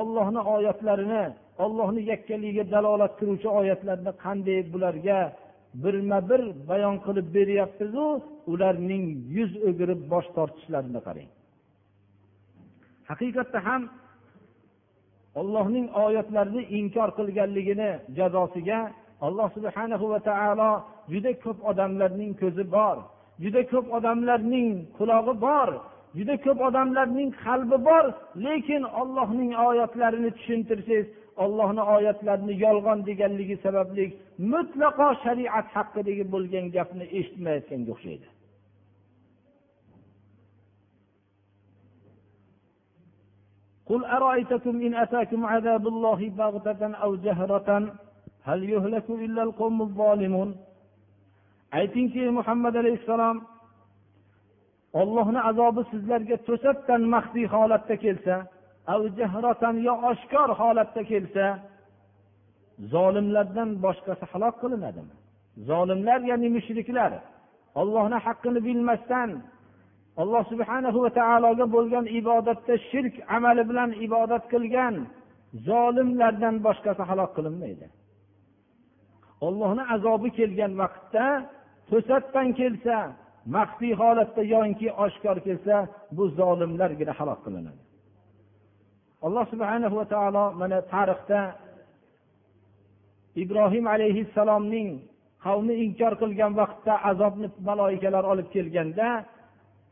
ollohni 0.00 0.40
oyatlarini 0.54 1.24
ollohni 1.64 2.02
yakkaligiga 2.12 2.64
dalolat 2.74 3.12
qiluvchi 3.20 3.48
oyatlarni 3.60 4.12
qanday 4.24 4.60
bularga 4.72 5.18
birma 5.82 6.18
bir 6.30 6.42
bayon 6.68 6.96
qilib 7.06 7.26
beryapmizu 7.36 8.06
ularning 8.52 9.04
yuz 9.36 9.52
o'girib 9.68 10.00
bosh 10.12 10.28
tortishlarini 10.36 11.00
qarang. 11.06 11.30
Haqiqatda 13.10 13.58
ham 13.68 13.82
ollohning 15.40 15.86
oyatlarini 16.04 16.62
inkor 16.78 17.08
qilganligini 17.18 17.90
jazosiga 18.18 18.80
alloh 19.26 19.48
subhana 19.56 19.96
va 20.12 20.20
taolo 20.30 20.70
juda 21.12 21.32
ko'p 21.44 21.58
odamlarning 21.70 22.32
ko'zi 22.42 22.64
bor 22.76 22.96
juda 23.42 23.62
ko'p 23.72 23.86
odamlarning 23.98 24.68
qulog'i 24.98 25.34
bor 25.46 25.68
juda 26.18 26.34
ko'p 26.44 26.58
odamlarning 26.68 27.30
qalbi 27.44 27.76
bor 27.88 28.04
lekin 28.46 28.82
ollohning 29.00 29.50
oyatlarini 29.68 30.30
tushuntirsangiz 30.36 31.06
ollohni 31.44 31.82
oyatlarini 31.94 32.54
yolg'on 32.64 32.98
deganligi 33.08 33.56
sababli 33.64 34.04
mutlaqo 34.52 35.08
shariat 35.24 35.66
haqidagi 35.76 36.24
bo'lgan 36.34 36.66
gapni 36.76 37.04
eshitmayotganga 37.18 37.90
o'xshaydi. 37.94 38.26
قل 43.89 44.05
أرأيتكم 44.05 44.81
إن 44.81 44.93
أتاكم 45.03 45.45
عذاب 45.45 45.87
الله 45.87 46.29
بغتة 46.29 46.81
أو 47.03 47.15
جهرة 47.15 47.69
هل 48.43 48.59
يهلك 48.69 49.07
إلا 49.09 49.43
القوم 49.43 49.81
الظالمون 49.81 50.49
aytingki 51.71 52.29
muhammad 52.29 52.75
alayhissalom 52.75 53.37
ollohni 54.93 55.41
azobi 55.49 55.81
sizlarga 55.91 56.37
to'satdan 56.47 57.01
maxfiy 57.15 57.45
holatda 57.53 57.95
kelsa 58.03 58.35
yo 59.87 59.93
oshkor 60.11 60.49
holatda 60.61 61.01
kelsa 61.11 61.45
zolimlardan 62.93 63.69
boshqasi 63.85 64.25
halok 64.31 64.55
qilinadimi 64.61 65.15
zolimlar 65.69 66.19
ya'ni 66.31 66.49
mushriklar 66.55 67.11
ollohni 67.81 68.17
haqqini 68.25 68.59
bilmasdan 68.67 69.29
alloh 70.22 70.42
subhanahu 70.52 70.98
va 71.04 71.10
taologa 71.20 71.64
bo'lgan 71.76 72.06
ibodatda 72.20 72.74
shirk 72.90 73.14
amali 73.36 73.62
bilan 73.70 73.90
ibodat 74.06 74.44
qilgan 74.52 74.94
zolimlardan 75.68 76.56
boshqasi 76.66 77.02
halok 77.10 77.30
qilinmaydi. 77.36 77.86
Ollohni 79.46 79.84
azobi 79.94 80.28
kelgan 80.38 80.72
vaqtda 80.82 81.26
to'satdan 81.90 82.48
kelsa 82.60 82.96
maxfiy 83.56 83.94
holatda 84.02 84.42
yoki 84.54 84.88
oshkor 85.04 85.36
kelsa 85.46 85.76
bu 86.16 86.24
zolimlargina 86.38 87.12
halok 87.18 87.40
qilinadi. 87.46 87.80
Alloh 89.26 89.44
subhana 89.52 89.88
va 89.98 90.04
taolo 90.14 90.44
mana 90.60 90.78
tarixda 90.92 91.40
ibrohim 93.42 93.84
alayhissalomning 93.94 94.88
qavmi 95.44 95.74
inkor 95.84 96.12
qilgan 96.22 96.52
vaqtda 96.60 96.94
azobni 97.10 97.48
maloikalar 97.68 98.24
olib 98.32 98.48
kelganda 98.54 99.08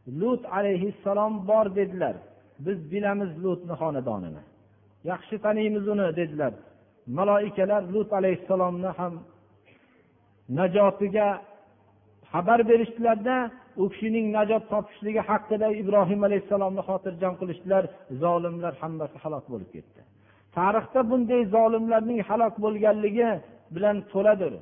lut 0.07 0.43
alayhissalom 0.59 1.49
bor 1.49 1.75
dedilar. 1.75 2.17
Biz 2.59 2.93
bilamiz 2.93 3.45
lutni 3.45 3.75
xonadonini 3.81 4.43
yaxshi 5.05 5.37
taniymiz 5.39 5.89
uni 5.89 6.17
dedilar. 6.17 6.53
Maloikalar 7.19 7.83
lut 7.95 8.13
alayhissalomni 8.13 8.91
ham 8.99 9.15
najotiga 10.59 11.29
xabar 12.33 12.61
berishdilarda 12.71 13.37
u 13.83 13.85
kishining 13.93 14.27
najot 14.37 14.65
topishligi 14.73 15.23
haqida 15.31 15.69
ibrohim 15.83 16.21
alayhissalomni 16.29 16.83
xotirjam 16.89 17.35
qilishdilar. 17.41 17.85
Zolimlar 18.23 18.73
hammasi 18.83 19.17
halok 19.25 19.45
bo'lib 19.53 19.71
ketdi. 19.75 20.01
Tarixda 20.57 21.01
bunday 21.11 21.43
zolimlarning 21.57 22.21
halok 22.29 22.55
bo'lganligi 22.65 23.31
bilan 23.75 23.97
to'ladir. 24.13 24.53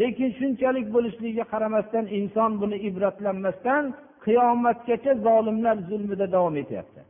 Lekin 0.00 0.30
shunchalik 0.38 0.86
bo'lishligiga 0.94 1.44
qaramasdan 1.52 2.04
inson 2.18 2.50
buni 2.62 2.76
ibratlanmasdan 2.88 3.84
qiyomatgacha 4.25 5.13
zolimlar 5.27 5.77
zulmida 5.89 6.25
davom 6.35 6.55
etyapti 6.63 7.01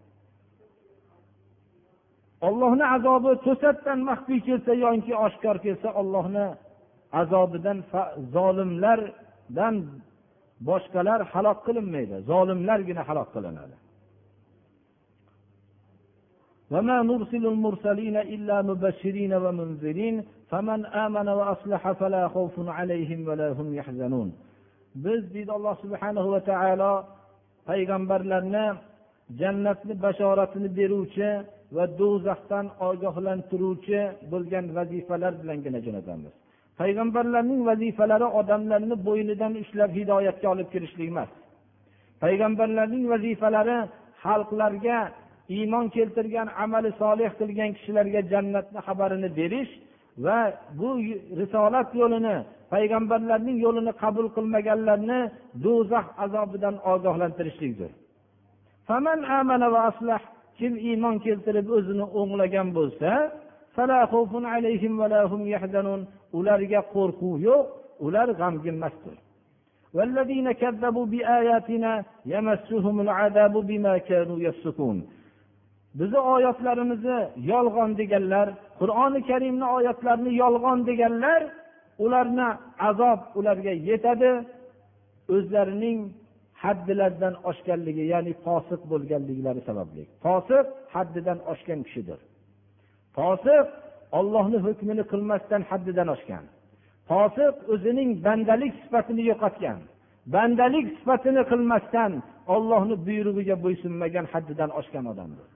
ollohni 2.47 2.85
azobi 2.95 3.31
to'satdan 3.45 3.99
maxfiy 4.09 4.39
kelsa 4.47 4.73
yoki 4.85 5.13
oshkor 5.25 5.55
kelsa 5.65 5.89
ollohni 6.01 6.45
azobidan 7.21 7.77
zolimlardan 8.35 9.75
boshqalar 10.67 11.19
halok 11.33 11.59
qilinmaydi 11.67 12.15
zolimlargina 12.31 13.03
halok 13.09 13.29
qilinadi 13.37 13.77
وما 16.73 16.97
نرسل 17.11 17.45
المرسلين 17.53 18.17
إلا 18.17 18.61
مبشرين 18.69 19.33
ومنذرين 19.33 20.15
فمن 20.51 20.85
آمن 20.85 21.27
وأصلح 21.29 21.91
فلا 21.91 22.27
خوف 22.27 22.55
عليهم 22.77 23.27
ولا 23.27 23.51
هم 23.51 23.67
يحزنون 23.75 24.29
biz 24.94 25.34
deydi 25.34 25.52
alloh 25.52 25.74
subhanahu 25.84 26.28
va 26.34 26.40
taolo 26.50 26.92
payg'ambarlarni 27.68 28.66
jannatni 29.40 29.94
bashoratini 30.04 30.68
beruvchi 30.78 31.30
va 31.76 31.84
do'zaxdan 32.00 32.66
ogohlantiruvchi 32.88 34.00
bo'lgan 34.32 34.64
vazifalar 34.76 35.32
bilangina 35.40 35.80
jo'natamiz. 35.86 36.32
Payg'ambarlarning 36.80 37.60
vazifalari 37.70 38.26
odamlarni 38.40 38.96
bo'ynidan 39.08 39.52
ushlab 39.62 39.90
hidoyatga 39.98 40.46
olib 40.54 40.68
kirishlik 40.74 41.08
emas. 41.12 41.30
Payg'ambarlarning 42.22 43.04
vazifalari 43.12 43.78
xalqlarga 44.24 44.98
iymon 45.56 45.86
keltirgan 45.96 46.48
amali 46.64 46.90
solih 47.02 47.30
qilgan 47.40 47.70
kishilarga 47.76 48.20
jannatni 48.32 48.80
xabarini 48.86 49.28
berish 49.38 49.72
va 50.24 50.38
bu 50.78 50.88
risolat 51.40 51.88
yo'lini 52.00 52.36
payg'ambarlarning 52.72 53.58
yo'lini 53.64 53.92
qabul 54.02 54.26
qilmaganlarni 54.36 55.20
do'zax 55.64 56.06
azobidan 56.24 56.76
ogohlantirishlikdir. 56.92 57.90
Kim 60.58 60.72
iymon 60.88 61.16
keltirib 61.24 61.66
o'zini 61.76 62.06
o'nglagan 62.20 62.68
bo'lsa 62.76 63.10
ularga 66.38 66.80
qo'rquv 66.94 67.34
yo'q 67.48 67.64
ular 68.06 68.28
g'amginmasdir 68.40 69.16
bizni 75.98 76.20
oyatlarimizni 76.34 77.18
yolg'on 77.52 77.90
deganlar 78.00 78.46
qur'oni 78.80 79.20
karimni 79.30 79.66
oyatlarini 79.76 80.32
yolg'on 80.42 80.78
deganlar 80.90 81.42
ularni 82.04 82.48
azob 82.88 83.20
ularga 83.38 83.72
yetadi 83.88 84.30
o'zlarining 85.34 85.98
haddilaridan 86.62 87.34
oshganligi 87.50 88.04
ya'ni 88.12 88.32
fosiq 88.44 88.80
bo'lganliklari 88.92 89.60
sababli. 89.68 90.02
Fosiq 90.24 90.66
haddidan 90.94 91.38
oshgan 91.52 91.80
kishidir. 91.86 92.18
Fosiq 93.16 93.66
ollohni 94.18 94.58
hukmini 94.66 95.04
qilmasdan 95.12 95.62
haddidan 95.70 96.08
oshgan. 96.14 96.44
Fosiq 97.10 97.54
o'zining 97.72 98.10
bandalik 98.26 98.72
sifatini 98.82 99.22
yo'qotgan. 99.30 99.78
Bandalik 100.34 100.86
sifatini 100.98 101.42
qilmasdan 101.50 102.12
ollohni 102.54 102.96
buyrug'iga 103.06 103.56
bo'ysunmagan 103.64 104.26
haddidan 104.32 104.70
oshgan 104.80 105.04
odamdir. 105.12 105.49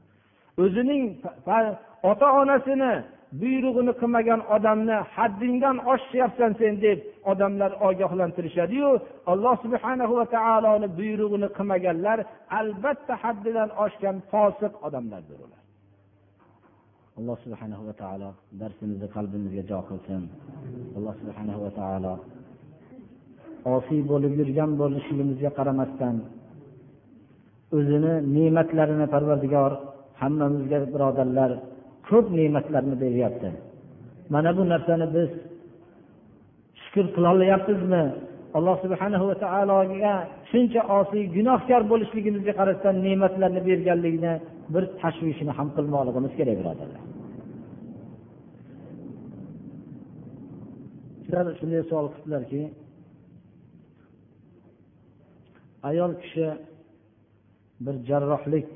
O'zining 0.63 1.03
ota 2.11 2.29
onasini 2.41 2.93
buyrug'ini 3.41 3.93
qilmagan 4.01 4.41
odamni 4.57 4.97
haddingdan 5.15 5.77
oshyapsan 5.93 6.53
sen 6.61 6.75
deb 6.85 6.99
odamlar 7.31 7.73
ogohlantirishadiyu 7.89 8.91
alloh 9.33 9.55
subhana 9.65 10.05
va 10.19 10.25
taoloni 10.37 10.89
buyrug'ini 10.99 11.49
qilmaganlar 11.57 12.19
albatta 12.61 13.15
haddidan 13.23 13.69
oshgan 13.85 14.17
fosiq 14.31 14.73
odamlardir 14.87 15.39
ular. 15.45 15.61
Alloh 17.19 17.37
subhana 17.45 17.77
va 17.87 17.95
taolo 18.03 18.31
darsimizni 18.61 19.09
qalbimizga 19.17 19.63
jo 19.71 19.79
qilsin. 19.89 20.23
Alloh 20.97 21.15
subhana 21.23 21.55
va 21.65 21.71
taolo 21.81 22.15
osiy 23.77 24.01
bo'lib 24.11 24.33
yurgan 24.41 24.71
bo'lishligimizga 24.81 25.51
qaramasdan 25.59 26.17
o'zini 27.77 28.13
ne'matlarini 28.37 29.07
parvardigor 29.15 29.73
hammamizga 30.21 30.79
birodarlar 30.95 31.51
ko'p 32.09 32.27
ne'matlarni 32.39 32.97
beryapti. 33.05 33.49
Mana 34.35 34.51
bu 34.57 34.63
narsani 34.73 35.07
biz 35.17 35.31
shukur 36.83 37.07
qilolyapmizmi 37.17 38.03
alloh 38.57 38.77
subhana 38.85 39.19
va 39.29 39.35
taologa 39.45 40.15
shuncha 40.51 40.81
osiy 40.99 41.25
gunohkor 41.37 41.83
bo'lishligimizga 41.93 42.53
qaramasdan 42.59 42.97
ne'matlarni 43.07 43.61
berganligini 43.69 44.35
bir 44.75 44.85
tashvishini 45.01 45.53
ham 45.59 45.69
qilmoqligimiz 45.77 46.33
kerak 46.39 46.57
birodarlar. 46.61 47.03
Shunday 51.59 51.83
savol 51.91 52.09
qildilarki 52.15 52.63
ayol 55.91 56.13
kishi 56.23 56.47
bir 57.85 57.97
jarrohlik 58.09 58.71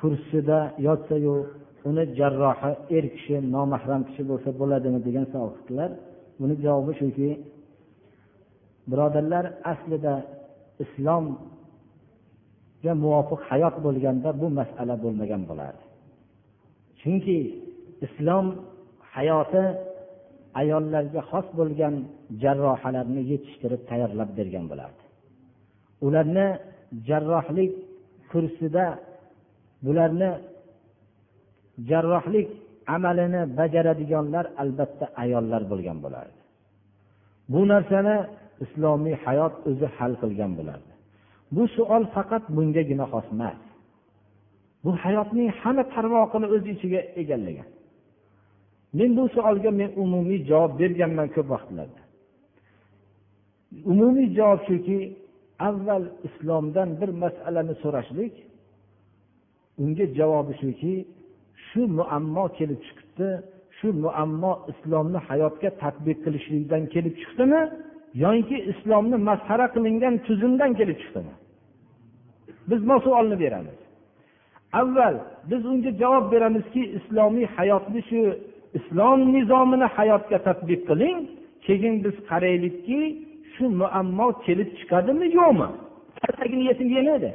kursida 0.00 0.58
yotsayu 0.86 1.34
uni 1.88 2.04
jarrohi 2.18 2.72
er 2.96 3.04
kishi 3.14 3.36
nomahram 3.54 4.02
kishi 4.08 4.22
bo'lsa 4.30 4.50
bo'ladimi 4.60 5.00
degan 5.06 5.26
savol 5.32 5.52
qildilar. 5.58 5.90
Buni 6.40 6.54
javobi 6.64 6.92
shuki 7.00 7.28
birodarlar 8.90 9.44
aslida 9.72 10.14
islomga 10.84 12.92
muvofiq 13.04 13.40
hayot 13.50 13.76
bo'lganda 13.86 14.28
bu 14.40 14.46
masala 14.58 14.94
bo'lmagan 15.04 15.42
bo'lardi. 15.50 15.82
Chunki 17.00 17.38
islom 18.06 18.46
hayoti 19.14 19.64
ayollarga 20.60 21.20
xos 21.30 21.46
bo'lgan 21.58 21.94
jarrohalarni 22.42 23.22
yetishtirib 23.32 23.82
tayyorlab 23.90 24.30
bergan 24.38 24.64
bo'lardi. 24.72 25.02
Ularni 26.06 26.46
jarrohlik 27.08 27.72
kursida 28.30 28.84
bularni 29.84 30.30
jarrohlik 31.90 32.48
amalini 32.94 33.42
bajaradiganlar 33.58 34.46
albatta 34.62 35.06
ayollar 35.22 35.62
bo'lgan 35.70 35.98
bo'lardi. 36.04 36.40
Bu 37.52 37.60
narsani 37.72 38.16
islomiy 38.64 39.16
hayot 39.24 39.54
o'zi 39.68 39.86
hal 39.96 40.12
qilgan 40.22 40.52
bo'lardi. 40.58 40.92
Bu 41.54 41.62
savol 41.76 42.04
faqat 42.14 42.44
bungagina 42.56 43.06
xos 43.12 43.28
emas. 43.34 43.60
Bu 44.84 44.90
hayotning 45.02 45.48
hamma 45.60 45.84
tarmoqini 45.94 46.46
o'z 46.54 46.64
ichiga 46.74 47.00
egallagan. 47.20 47.68
Men 48.98 49.10
bu 49.18 49.24
savolga 49.34 49.70
men 49.80 49.90
umumiy 50.04 50.40
javob 50.50 50.72
berganman 50.80 51.28
ko'p 51.34 51.48
vaqtlarda. 51.54 52.00
Umumiy 53.92 54.28
javob 54.38 54.60
shuki 54.68 54.98
avval 55.68 56.04
islomdan 56.28 56.88
bir 57.00 57.10
masalani 57.22 57.74
so'rashlik 57.82 58.34
unga 59.82 60.04
javobi 60.18 60.52
shuki 60.60 60.94
shu 61.66 61.80
muammo 61.98 62.44
kelib 62.58 62.80
chiqibdi 62.86 63.28
shu 63.78 63.88
muammo 64.04 64.52
islomni 64.72 65.18
hayotga 65.28 65.70
tadbiq 65.82 66.18
qilishlikdan 66.24 66.82
kelib 66.94 67.14
chiqdimi 67.22 67.60
yoki 68.24 68.56
islomni 68.72 69.16
masxara 69.28 69.66
qilingan 69.74 70.14
tuzumdan 70.26 70.70
kelib 70.78 70.96
chiqdimi? 71.02 71.34
Biz 72.70 72.80
bu 72.88 72.96
savolni 73.04 73.36
beramiz. 73.44 73.78
Avval 74.80 75.14
biz 75.50 75.62
unga 75.72 75.90
javob 76.02 76.24
beramizki 76.32 76.82
islomiy 76.98 77.46
hayotni 77.56 78.00
shu 78.10 78.20
islom 78.78 79.20
nizomini 79.34 79.86
hayotga 79.96 80.38
tadbiq 80.46 80.80
qiling 80.90 81.18
keyin 81.66 81.94
biz 82.04 82.16
qaraylikki 82.30 83.00
shu 83.54 83.64
muammo 83.80 84.26
kelib 84.46 84.68
chiqadimi 84.78 85.26
yo'qmi? 85.38 85.68
Kaltagini 86.20 86.64
yetib 86.70 86.88
yemaydi 86.98 87.30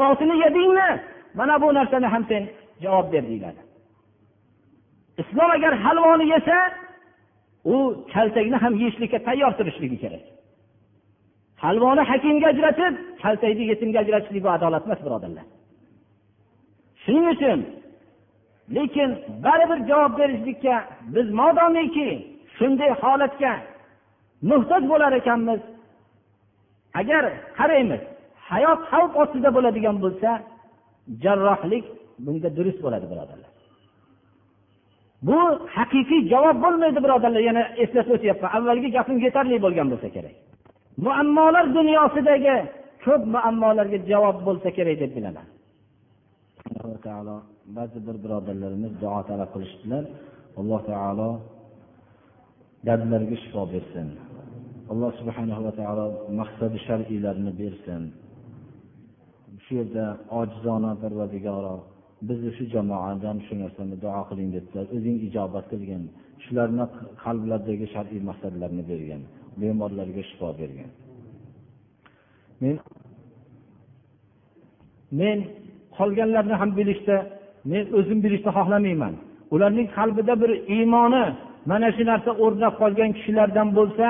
rosini 0.00 0.36
yedingmi 0.44 1.00
mana 1.34 1.62
bu 1.62 1.74
narsani 1.74 2.06
ham 2.06 2.24
sen 2.28 2.48
javob 2.82 3.12
ber 3.12 3.22
deyiladi. 3.22 3.60
Islom 5.18 5.50
agar 5.50 5.72
halvoni 5.84 6.26
yesa 6.34 6.56
u 7.64 8.06
kaltakni 8.12 8.56
ham 8.56 8.74
yeyishlikka 8.74 9.18
tayyor 9.18 9.52
turishligi 9.58 9.98
kerak. 10.00 10.24
Halvoni 11.56 12.00
hakimga 12.10 12.48
ajratib 12.48 12.94
kaltakni 13.22 13.64
yetimga 13.72 13.98
ajratishlik 14.04 14.42
bu 14.44 14.50
adolat 14.50 14.86
emas 14.86 15.00
birodarlar. 15.04 15.44
Shuning 17.02 17.26
uchun 17.34 17.60
lekin 18.76 19.10
baribir 19.44 19.78
javob 19.90 20.12
berishlikka 20.18 20.74
biz 21.14 21.26
modomiki 21.40 22.08
shunday 22.56 22.90
holatga 23.02 23.52
muhtoj 24.50 24.82
bo'lar 24.92 25.12
ekanmiz. 25.20 25.60
Agar 27.00 27.24
qaraymiz 27.58 28.02
hayot 28.54 28.80
xavf 28.90 29.12
ostida 29.22 29.48
bo'ladigan 29.56 29.96
bo'lsa 30.04 30.30
jarrohlik 31.24 31.84
bunga 32.24 32.48
durust 32.56 32.80
bo'ladi 32.84 33.06
birodarlar. 33.12 33.52
Bu 35.28 35.38
haqiqiy 35.76 36.20
javob 36.32 36.56
bo'lmaydi 36.64 37.00
birodarlar. 37.04 37.42
Yana 37.50 37.62
eslatib 37.82 38.12
o'tyapman. 38.16 38.50
Avvalgi 38.56 38.88
gapim 38.96 39.16
yetarli 39.26 39.56
bo'lgan 39.64 39.86
bo'lsa 39.92 40.08
kerak. 40.16 40.36
Muammolar 41.06 41.66
dunyosidagi 41.78 42.56
ko'p 43.04 43.22
muammolarga 43.34 43.98
javob 44.12 44.36
bo'lsa 44.46 44.68
kerak 44.76 44.96
deb 45.02 45.12
bilaman. 45.16 45.46
Alloh 46.80 46.98
taolo 47.06 47.36
ba'zi 47.76 47.98
bir 48.06 48.16
birodarlarimiz 48.24 48.92
duo 49.02 49.20
talab 49.28 49.50
qilishdilar. 49.54 50.04
Alloh 50.60 50.80
taolo 50.90 51.30
dardlarga 52.86 53.36
shifo 53.42 53.62
bersin. 53.74 54.08
Alloh 54.92 55.10
subhanava 55.20 55.70
taolo 55.80 56.06
maqsadi 56.40 56.78
shar'iylarni 56.86 57.52
bersin. 57.62 58.02
Shu 59.64 59.72
yerda 59.78 60.04
ojizona 60.40 60.92
parvardigoro 61.02 61.74
bizni 62.28 62.50
shu 62.56 62.64
jamoadan 62.74 63.36
shu 63.46 63.54
narsani 63.62 63.96
duo 64.04 64.20
qiling 64.28 64.48
debdilar 64.56 64.86
o'zing 64.96 65.16
ijobat 65.26 65.64
qilgin. 65.72 66.02
Shularni 66.44 66.84
qalblaridagi 67.24 67.86
shar'iy 67.94 68.22
maqsadlarni 68.30 68.82
bergin 68.90 69.22
bemorlarga 69.60 70.22
shifo 70.30 70.48
bergin 70.60 70.90
men 72.62 72.76
men 75.20 75.38
qolganlarni 75.98 76.54
ham 76.60 76.70
bilishda 76.78 77.16
men 77.72 77.84
o'zim 77.98 78.18
bilishni 78.24 78.50
xohlamayman. 78.58 79.14
Ularning 79.54 79.88
qalbida 79.98 80.34
bir 80.42 80.50
iymoni 80.76 81.24
mana 81.70 81.88
shu 81.96 82.02
narsa 82.10 82.30
o'rnab 82.44 82.74
qolgan 82.82 83.10
kishilardan 83.16 83.68
bo'lsa 83.78 84.06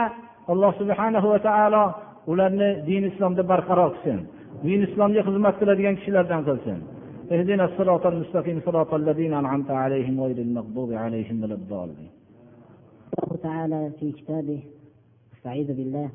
alloh 0.52 0.72
subhanahu 0.80 1.26
va 1.32 1.38
taolo 1.48 1.84
ularni 2.32 2.70
din 2.88 3.02
islomda 3.10 3.42
barqaror 3.52 3.90
qilsin. 3.94 4.18
din 4.63 4.81
islomga 4.87 5.21
xizmat 5.27 5.55
qiladigan 5.59 5.95
kishilardan 5.99 6.43
qilsin 6.49 6.79
اهدنا 7.35 7.65
الصراط 7.69 8.05
المستقيم 8.05 8.57
صراط 8.67 8.91
الذين 8.93 9.33
أنعمت 9.41 9.69
عليهم 9.83 10.15
غير 10.21 10.37
المغضوب 10.47 10.89
عليهم 11.03 11.35
ولا 11.43 11.55
الضالين 11.61 12.09
الله 13.13 13.37
تعالى 13.47 13.91
في 13.99 14.07
كتابه 14.19 14.59
استعيذ 15.35 15.67
بالله 15.77 16.09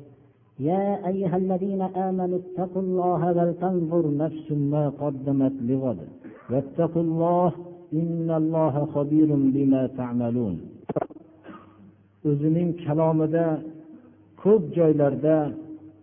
يا 0.59 1.07
أيها 1.11 1.37
الذين 1.43 1.81
آمنوا 1.81 2.39
اتقوا 2.43 2.81
الله 2.81 3.21
ولتنظر 3.37 4.03
نفس 4.23 4.47
ما 4.73 4.83
قدمت 5.03 5.55
لغد 5.69 5.99
واتقوا 6.51 7.03
الله 7.07 7.51
إن 8.01 8.29
الله 8.41 8.75
خبير 8.95 9.29
بما 9.55 9.81
تعملون 9.99 10.57
o'zining 12.29 12.69
kalomida 12.85 13.45
ko'p 14.43 14.63
joylarda 14.77 15.37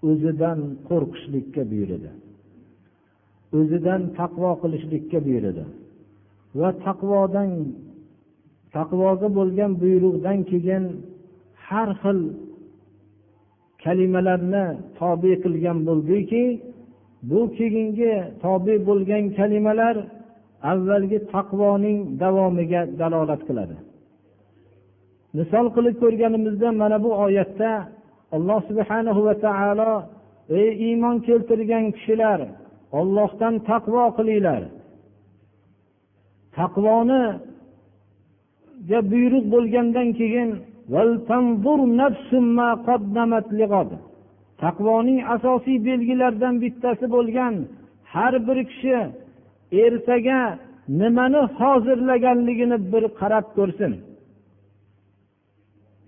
o'zidan 0.08 0.58
qo'rqishlikka 0.88 1.62
buyurdi 1.70 2.10
o'zidan 3.57 4.01
taqvo 4.19 4.51
qilishlikka 4.61 5.19
buyurdi 5.25 5.63
va 6.59 6.69
taqvodan 6.85 7.49
taqvoga 8.75 9.27
bo'lgan 9.37 9.71
buyruqdan 9.81 10.39
keyin 10.51 10.83
har 11.67 11.89
xil 12.01 12.19
kalimalarni 13.83 14.65
tobe 14.99 15.33
qilgan 15.43 15.77
bo'ldiki 15.87 16.43
bu 17.29 17.39
keyingi 17.57 18.13
tobe 18.43 18.75
bo'lgan 18.87 19.23
kalimalar 19.37 19.95
avvalgi 20.71 21.19
taqvoning 21.33 21.99
davomiga 22.21 22.81
dalolat 22.99 23.41
qiladi. 23.47 23.75
Misol 25.37 25.65
qilib 25.75 25.95
ko'rganimizda 26.03 26.69
mana 26.81 26.97
bu 27.05 27.11
oyatda 27.25 27.71
alloh 28.35 28.59
subhanahu 28.69 29.21
va 29.27 29.35
taolo 29.45 29.91
ey 30.59 30.69
iymon 30.87 31.15
keltirgan 31.27 31.85
kishilar 31.95 32.39
ollohdan 32.99 33.55
taqvo 33.69 34.05
qilinglar. 34.17 34.63
Taqvoniga 36.57 37.29
buyruq 39.11 39.45
bo'lgandan 39.53 40.09
keyin 40.19 40.49
taqvoning 44.63 45.19
asosiy 45.35 45.77
belgilaridan 45.87 46.55
bittasi 46.63 47.05
bo'lgan 47.15 47.53
har 48.13 48.33
bir 48.47 48.59
kishi 48.69 48.97
ertaga 49.83 50.39
nimani 50.99 51.41
hozirlaganligini 51.59 52.77
bir 52.93 53.03
qarab 53.19 53.45
ko'rsin. 53.57 53.93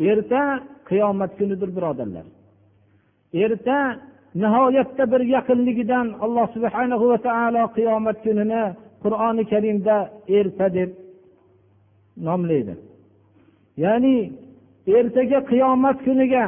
Erta 0.09 0.43
qiyomat 0.89 1.31
kunidir 1.39 1.69
birodarlar. 1.77 2.25
Erta 3.43 3.77
nihoyatda 4.41 5.03
bir 5.11 5.21
yaqinligidan 5.35 6.07
alloh 6.25 6.47
subhana 6.55 6.95
va 7.11 7.17
taolo 7.27 7.63
qiyomat 7.77 8.17
kunini 8.25 8.63
qur'oni 9.03 9.43
karimda 9.51 9.95
erta 10.37 10.67
deb 10.77 10.89
nomlaydi. 12.27 12.73
Ya'ni 13.85 14.17
ertaga 14.97 15.39
qiyomat 15.51 15.97
kuniga 16.07 16.45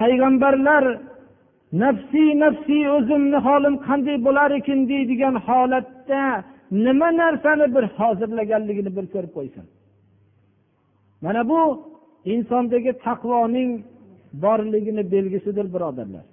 payg'ambarlar 0.00 0.84
nafsiy 1.82 2.30
nafsiy 2.44 2.84
o'zimni 2.96 3.38
holim 3.46 3.74
qanday 3.86 4.16
bo'lar 4.26 4.50
ekan 4.60 4.80
deydigan 4.92 5.34
holatda 5.46 6.22
nima 6.86 7.08
narsani 7.22 7.66
bir 7.74 7.84
hozirlaganligini 7.98 8.90
bir 8.96 9.06
ko'rib 9.14 9.32
qo'ysin. 9.36 9.64
Mana 11.24 11.42
bu 11.50 11.60
insondagi 12.34 12.92
taqvoning 13.06 13.70
borligini 14.44 15.02
belgisidir 15.14 15.66
birodarlar. 15.74 16.24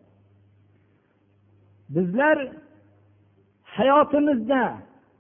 Bizlar 1.90 2.48
hayotimizda 3.64 4.74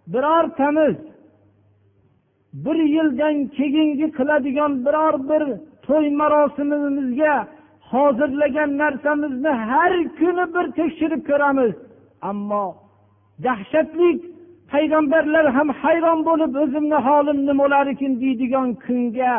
birortamiz 0.07 0.97
bir 2.53 2.80
yildan 2.95 3.47
keyingi 3.47 4.11
qiladigan 4.11 4.86
biror 4.86 5.15
bir 5.30 5.43
to'y 5.86 6.09
marosimimizga 6.09 7.47
hozirlagan 7.91 8.78
narsamizni 8.78 9.53
har 9.70 9.93
kuni 10.20 10.45
bir 10.55 10.65
tekshirib 10.80 11.22
ko'ramiz. 11.30 11.74
Ammo 12.22 12.65
dahshatli 13.43 14.09
payg'ambarlar 14.72 15.45
ham 15.57 15.70
hayron 15.82 16.20
bo'lib 16.30 16.51
o'zimni 16.63 16.99
holim 17.07 17.38
nima 17.47 17.63
bo'larkin 17.63 18.11
ekan 18.11 18.22
deydigan 18.22 18.70
kunga 18.86 19.34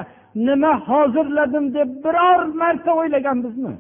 nima 0.47 0.73
hozirladim 0.89 1.65
deb 1.77 1.91
biror 2.05 2.41
marta 2.61 2.91
o'ylaganmizmi? 3.01 3.75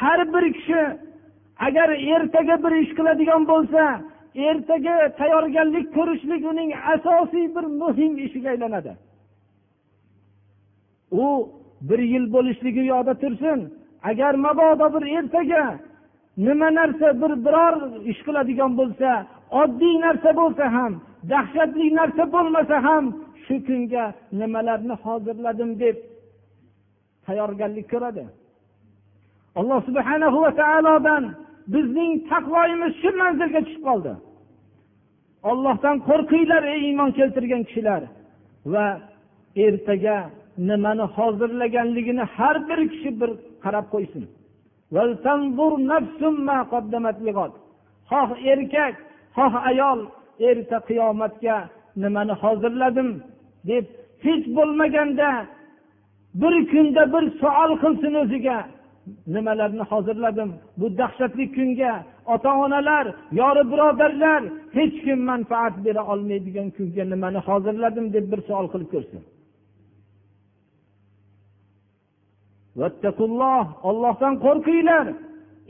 Har 0.00 0.20
bir 0.34 0.44
kishi 0.56 0.82
agar 1.66 1.88
ertaga 2.14 2.56
bir 2.64 2.72
ish 2.82 2.92
qiladigan 2.98 3.42
bo'lsa 3.52 3.82
ertaga 4.48 4.96
tayyorgarlik 5.20 5.86
ko'rishlik 5.96 6.42
uning 6.52 6.70
asosiy 6.94 7.46
bir 7.56 7.64
muhim 7.80 8.12
ishiga 8.26 8.48
aylanadi. 8.54 8.92
U 11.24 11.26
bir 11.88 12.00
yil 12.12 12.26
bo'lishligi 12.34 12.80
u 12.84 12.86
yoqda 12.94 13.14
tursin. 13.22 13.60
Agar 14.10 14.34
mabodo 14.46 14.86
bir 14.94 15.04
ertaga 15.18 15.64
nima 16.46 16.68
narsa 16.78 17.08
bir 17.22 17.32
biror 17.46 17.74
ish 18.10 18.20
qiladigan 18.26 18.72
bo'lsa 18.80 19.10
oddiy 19.62 19.94
narsa 20.06 20.30
bo'lsa 20.40 20.64
ham 20.76 20.92
dahshatli 21.32 21.86
narsa 22.00 22.24
bo'lmasa 22.34 22.76
ham 22.86 23.04
shu 23.44 23.56
kunga 23.66 24.04
nimalarni 24.40 24.94
hozirladim 25.04 25.70
deb 25.82 25.96
tayyorgarlik 27.26 27.86
ko'radi. 27.92 28.24
Alloh 29.58 29.80
subhana 29.88 30.28
va 30.44 30.50
taolodan 30.62 31.24
bizning 31.74 32.12
taqvoyimiz 32.30 32.92
shu 33.02 33.10
manzilga 33.20 33.60
tushib 33.66 33.82
qoldi. 33.88 34.12
Ollohdan 35.50 35.96
qo'rqinglar 36.08 36.62
ey 36.72 36.80
iymon 36.88 37.10
keltirgan 37.18 37.62
kishilar. 37.68 38.02
Va 38.72 38.86
ertaga 39.66 40.18
nimani 40.68 41.06
hozirlaganligini 41.16 42.24
har 42.36 42.56
bir 42.68 42.80
kishi 42.92 43.10
bir 43.20 43.30
qarab 43.64 43.86
qo'ysin. 43.94 44.24
Xoh 48.10 48.30
erkak 48.52 48.94
xoh 49.36 49.54
ayol 49.70 50.00
erta 50.48 50.78
qiyomatga 50.88 51.56
nimani 52.02 52.34
hozirladim 52.42 53.08
deb 53.68 53.84
hech 54.24 54.44
bo'lmaganda 54.56 55.30
bir 56.40 56.54
kunda 56.70 57.02
bir 57.14 57.24
savol 57.40 57.72
qilsin 57.82 58.14
o'ziga. 58.22 58.58
Nimalarni 59.34 59.84
hozirladim? 59.90 60.50
Bu 60.80 60.86
dahshatli 60.98 61.44
kunga 61.56 61.92
ota 62.34 62.50
onalar 62.64 63.06
yori 63.40 63.62
birodarlar 63.72 64.42
hech 64.76 64.96
kim 65.04 65.20
manfaat 65.30 65.74
bera 65.84 66.02
olmaydigan 66.12 66.68
kunga 66.76 67.04
nimani 67.12 67.40
hozirladim 67.48 68.06
deb 68.14 68.26
bir 68.32 68.40
savol 68.48 68.66
qilib 68.72 68.88
ko'rsin. 68.94 69.22
Ollohdan 73.88 74.34
qo'rqinglar. 74.44 75.06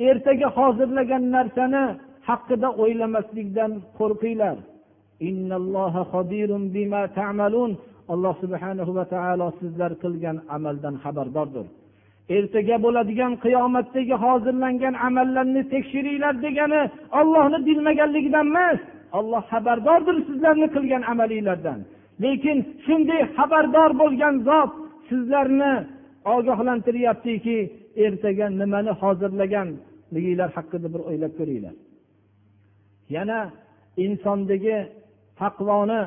Ertaga 0.09 0.49
hozirlagan 0.59 1.24
narsani 1.37 1.84
haqida 2.28 2.68
o'ylamaslikdan 2.82 3.72
qo'rqinglar. 3.99 4.57
Alloh 8.14 8.34
subhanahu 8.43 8.93
va 8.99 9.05
taolo 9.14 9.47
sizlar 9.61 9.93
qilgan 10.03 10.37
amaldan 10.57 10.95
xabardordir. 11.05 11.66
Ertaga 12.35 12.77
bo'ladigan 12.85 13.33
qiyomatdagi 13.45 14.14
hozirlangan 14.24 14.95
amallarni 15.09 15.62
tekshiringlar 15.74 16.35
degani 16.47 16.83
ollohni 17.20 17.59
bilmaganligidan 17.68 18.47
emas 18.53 18.79
olloh 19.18 19.43
xabardordir 19.53 20.16
sizlarni 20.29 20.68
qilgan 20.74 21.03
amalinglardan. 21.12 21.79
Lekin 22.22 22.59
shunday 22.87 23.22
xabardor 23.37 23.91
bo'lgan 24.03 24.35
zot 24.49 24.72
sizlarni 25.09 25.72
ogohlantiryaptiki 26.35 27.59
ertaga 28.05 28.47
nimani 28.61 28.93
hozirlaganliginglar 29.03 30.51
haqida 30.57 30.89
bir 30.95 31.01
o'ylab 31.09 31.33
ko'ringlar. 31.39 31.74
Yana 33.16 33.41
insondagi 34.05 34.77
taqvoni 35.41 36.03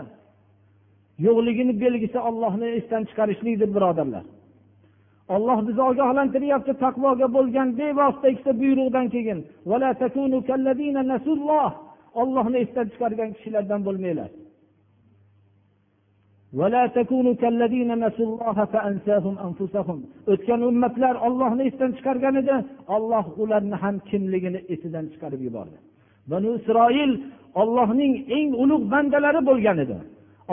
yo'qligini 1.25 1.73
belgisi 1.83 2.19
ollohni 2.29 2.67
esdan 2.77 3.03
chiqarishlikdir 3.09 3.69
birodarlar. 3.75 4.25
Olloh 5.35 5.59
bizni 5.67 5.83
ogohlantiryapti 5.91 6.73
taqvoga 6.83 7.27
bo'lgan 7.37 7.67
bevosita 7.79 8.27
ikkita 8.33 8.51
buyruqdan 8.61 9.05
keyin. 9.13 9.39
Ollohni 12.21 12.57
esdan 12.63 12.87
chiqargan 12.91 13.29
kishilardan 13.35 13.81
bo'lmanglar. 13.87 14.31
O'tgan 20.31 20.61
ummatlar 20.69 21.15
ollohni 21.27 21.63
esdan 21.69 21.91
chiqargan 21.97 22.35
edi. 22.41 22.55
Olloh 22.95 23.25
ularni 23.41 23.75
ham 23.83 23.95
kimligini 24.09 24.59
esidan 24.73 25.05
chiqarib 25.13 25.41
yubordi. 25.47 25.77
Banu 26.31 26.49
isroil 26.59 27.11
ollohning 27.61 28.13
eng 28.37 28.49
ulug' 28.63 28.85
bandalari 28.93 29.41
bo'lgan 29.49 29.77
edi. 29.85 29.97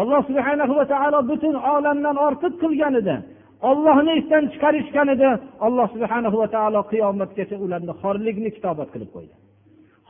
Alloh 0.01 0.21
subhana 0.29 0.65
va 0.79 0.85
taolo 0.93 1.21
butun 1.31 1.55
olamdan 1.75 2.17
ortiq 2.27 2.53
qilgan 2.63 2.95
edi. 3.01 3.17
Ollohni 3.71 4.13
esdan 4.19 4.45
chiqarishgan 4.53 5.09
edi. 5.15 5.29
Alloh 5.67 5.87
subhana 5.95 6.29
va 6.41 6.47
taolo 6.55 6.81
qiyomatgacha 6.93 7.57
ularni 7.65 7.93
xorlikni 8.03 8.51
kitobat 8.57 8.89
qilib 8.95 9.11
qo'ydi. 9.17 9.35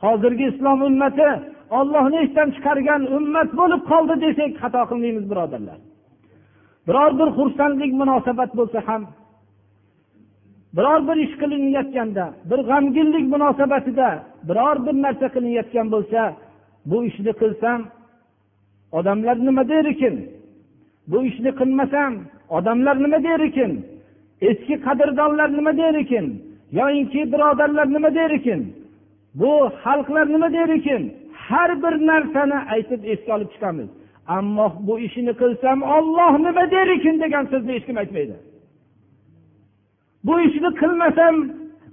Hozirgi 0.03 0.45
islom 0.51 0.79
ummati 0.89 1.29
ollohni 1.79 2.17
esdan 2.25 2.49
chiqargan 2.55 3.01
ummat 3.17 3.49
bo'lib 3.59 3.81
qoldi 3.91 4.15
desak 4.25 4.51
xato 4.61 4.81
qilmaymiz 4.89 5.25
birodarlar. 5.31 5.79
Biror 6.87 7.11
bir 7.19 7.29
xursandlik 7.37 7.91
munosabat 8.01 8.51
bo'lsa 8.59 8.79
ham 8.87 9.01
biror 10.77 10.99
bir 11.07 11.17
ish 11.25 11.35
qilinayotganda 11.41 12.25
bir 12.49 12.59
g'amginlik 12.69 13.25
munosabatida 13.33 14.09
biror 14.49 14.77
bir 14.85 14.95
narsa 15.05 15.27
qilinayotgan 15.35 15.87
bo'lsa 15.95 16.21
bu 16.89 16.97
ishni 17.09 17.31
qilsam 17.41 17.79
odamlar 18.97 19.37
nima 19.47 19.63
der 19.71 19.85
ekan? 19.93 20.15
Bu 21.11 21.17
ishni 21.29 21.51
qilmasam 21.59 22.13
odamlar 22.57 22.95
nima 23.03 23.19
der 23.27 23.39
ekan? 23.49 23.71
Eski 24.49 24.75
qadrdonlar 24.85 25.49
nima 25.57 25.77
der 25.77 25.95
ekan? 26.03 26.27
Yoyinki 26.79 27.21
birodarlar 27.31 27.87
nima 27.95 28.15
der 28.15 28.31
ekan? 28.39 28.61
Bu 29.39 29.51
xalqlar 29.83 30.25
nima 30.35 30.49
der 30.57 30.69
ekan? 30.77 31.03
Har 31.47 31.71
bir 31.83 31.93
narsani 32.09 32.57
aytib 32.73 33.01
esga 33.13 33.31
olib 33.35 33.49
chiqamiz. 33.53 33.89
Ammo 34.37 34.67
bu 34.87 34.99
ishni 35.07 35.33
qilsam 35.41 35.79
olloh 35.95 36.33
nima 36.45 36.63
der 36.71 36.87
ekan 36.97 37.15
degan 37.23 37.45
so'zni 37.51 37.71
hech 37.75 37.85
kim 37.87 37.97
aytmaydi. 38.03 38.35
Bu 40.27 40.35
ishni 40.47 40.69
qilmasam 40.81 41.35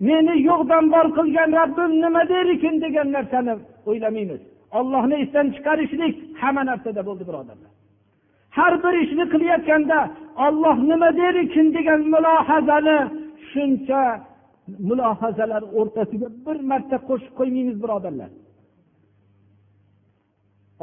meni 0.08 0.34
yo'qdan 0.48 0.84
bor 0.94 1.06
qilgan 1.18 1.50
robbim 1.58 1.92
nima 2.04 2.22
der 2.32 2.46
ekan 2.54 2.76
degan 2.84 3.08
narsani 3.16 3.54
o'ylamaymiz. 3.90 4.40
Ollohni 4.78 5.16
esdan 5.24 5.46
chiqarishlik 5.54 6.14
hamma 6.40 6.62
narsada 6.70 7.00
bo'ldi 7.08 7.24
birodarlar. 7.28 7.73
Har 8.56 8.72
bir 8.84 8.94
ishni 9.04 9.24
qilayotganda 9.32 9.98
olloh 10.46 10.76
nima 10.90 11.08
der 11.20 11.34
ekan 11.44 11.68
degan 11.76 12.00
mulohazani 12.14 12.98
shuncha 13.50 14.02
mulohazalar 14.88 15.62
o'rtasiga 15.78 16.28
bir 16.46 16.56
marta 16.70 16.96
qo'shib 17.08 17.32
qo'ymaymiz 17.38 17.76
birodarlar. 17.84 18.30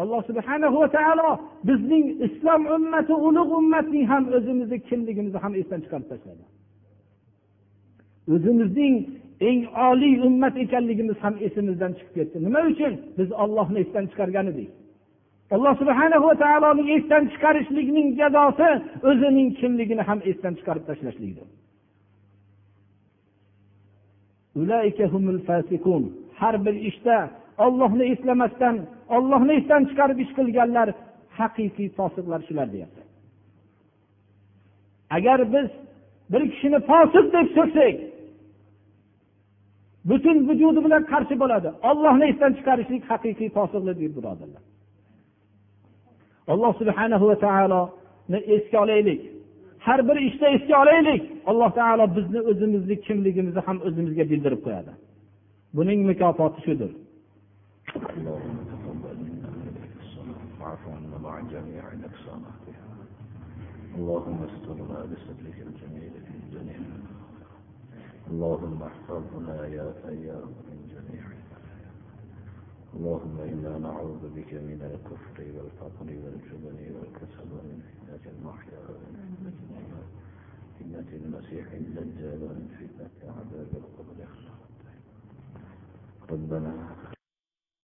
Alloh 0.01 0.21
subhana 0.29 0.67
va 0.77 0.87
taolo 0.97 1.29
bizning 1.69 2.05
islom 2.27 2.61
ummati 2.75 3.13
ulug' 3.27 3.51
ummatning 3.59 4.05
ham 4.11 4.23
o'zimizni 4.37 4.77
kimligimizni 4.89 5.39
ham 5.43 5.53
esdan 5.61 5.79
chiqarib 5.83 6.07
tashladi. 6.11 6.43
O'zimizning 8.33 8.95
eng 9.49 9.61
oliy 9.89 10.15
ummat 10.27 10.55
ekanligimiz 10.63 11.17
ham 11.25 11.35
esimizdan 11.47 11.91
chiqib 11.97 12.13
ketdi. 12.17 12.37
Nima 12.45 12.59
uchun? 12.71 12.93
Biz 13.17 13.29
ollohni 13.43 13.77
esdan 13.83 14.05
chiqargan 14.11 14.45
edik. 14.53 14.69
Alloh 15.55 15.73
subhana 15.81 16.17
va 16.25 16.33
taoloni 16.43 16.83
esdan 16.97 17.23
chiqarishlikning 17.33 18.07
jazosi 18.19 18.69
o'zining 19.09 19.49
kimligini 19.59 20.03
ham 20.09 20.19
esdan 20.31 20.53
chiqarib 20.59 20.83
tashlashlikdir. 20.89 21.47
Har 26.39 26.55
bir 26.65 26.75
ishda 26.89 26.89
işte, 26.89 27.17
ollohni 27.65 28.03
eslamasdan 28.13 28.75
ollohni 29.15 29.53
esdan 29.59 29.81
chiqarib 29.89 30.17
ish 30.23 30.31
qilganlar 30.37 30.87
haqiqiy 31.39 31.89
fosiqlar 31.97 32.39
shular 32.47 32.67
deyapti. 32.73 33.01
Agar 35.17 35.39
biz 35.53 35.69
bir 36.31 36.41
kishini 36.51 36.79
fosiq 36.89 37.25
deb 37.35 37.47
so'ksak 37.57 37.95
butun 40.09 40.37
vujudi 40.47 40.79
bilan 40.85 41.03
qarshi 41.11 41.35
bo'ladi. 41.43 41.69
Ollohni 41.89 42.25
esdan 42.31 42.51
chiqarishlik 42.57 43.03
haqiqiy 43.11 43.49
fosiqlik 43.57 43.95
deydi 44.01 44.15
birodarlar. 44.19 44.63
alloh 46.52 46.72
subhanahu 46.80 47.24
va 47.30 47.36
taoloni 47.46 48.38
esga 48.54 48.78
olaylik 48.84 49.20
har 49.86 50.00
bir 50.08 50.16
ishda 50.28 50.46
esga 50.56 50.76
olaylik 50.84 51.22
alloh 51.50 51.70
taolo 51.80 52.04
bizni 52.16 52.40
o'zimizni 52.50 52.96
kimligimizni 53.06 53.60
ham 53.66 53.78
o'zimizga 53.86 54.24
bildirib 54.30 54.60
qo'yadi 54.66 54.92
buning 55.76 56.00
mukofoti 56.10 56.60
shudir 56.66 56.90
اللهم 64.00 64.38
استرنا 64.48 64.98
بسترك 65.10 65.58
الجميل 65.68 66.14
في 66.26 66.34
الدنيا 66.40 66.82
اللهم 68.30 68.78
احفظنا 68.90 69.56
يا 69.66 69.86
سيار 70.02 70.44
من 70.44 70.64
جميع 70.68 70.69
اللهم 72.95 73.37
إنا 73.39 73.77
نعوذ 73.77 74.23
بك 74.35 74.53
من 74.53 74.79
الكفر 74.91 75.37
والفقر 75.55 76.07
والجبن 76.23 76.79
والكسل 76.95 77.47
ومن 77.51 77.79
فتنة 77.87 78.31
المحيا 78.33 78.79
ومن 78.89 79.13
فتنة 80.79 81.09
المسيح 81.25 81.71
الدجال 81.71 82.43
ومن 82.43 82.67
فتنة 82.79 83.31
عذاب 83.31 83.71
القبر. 83.73 84.27
ربنا 86.31 86.73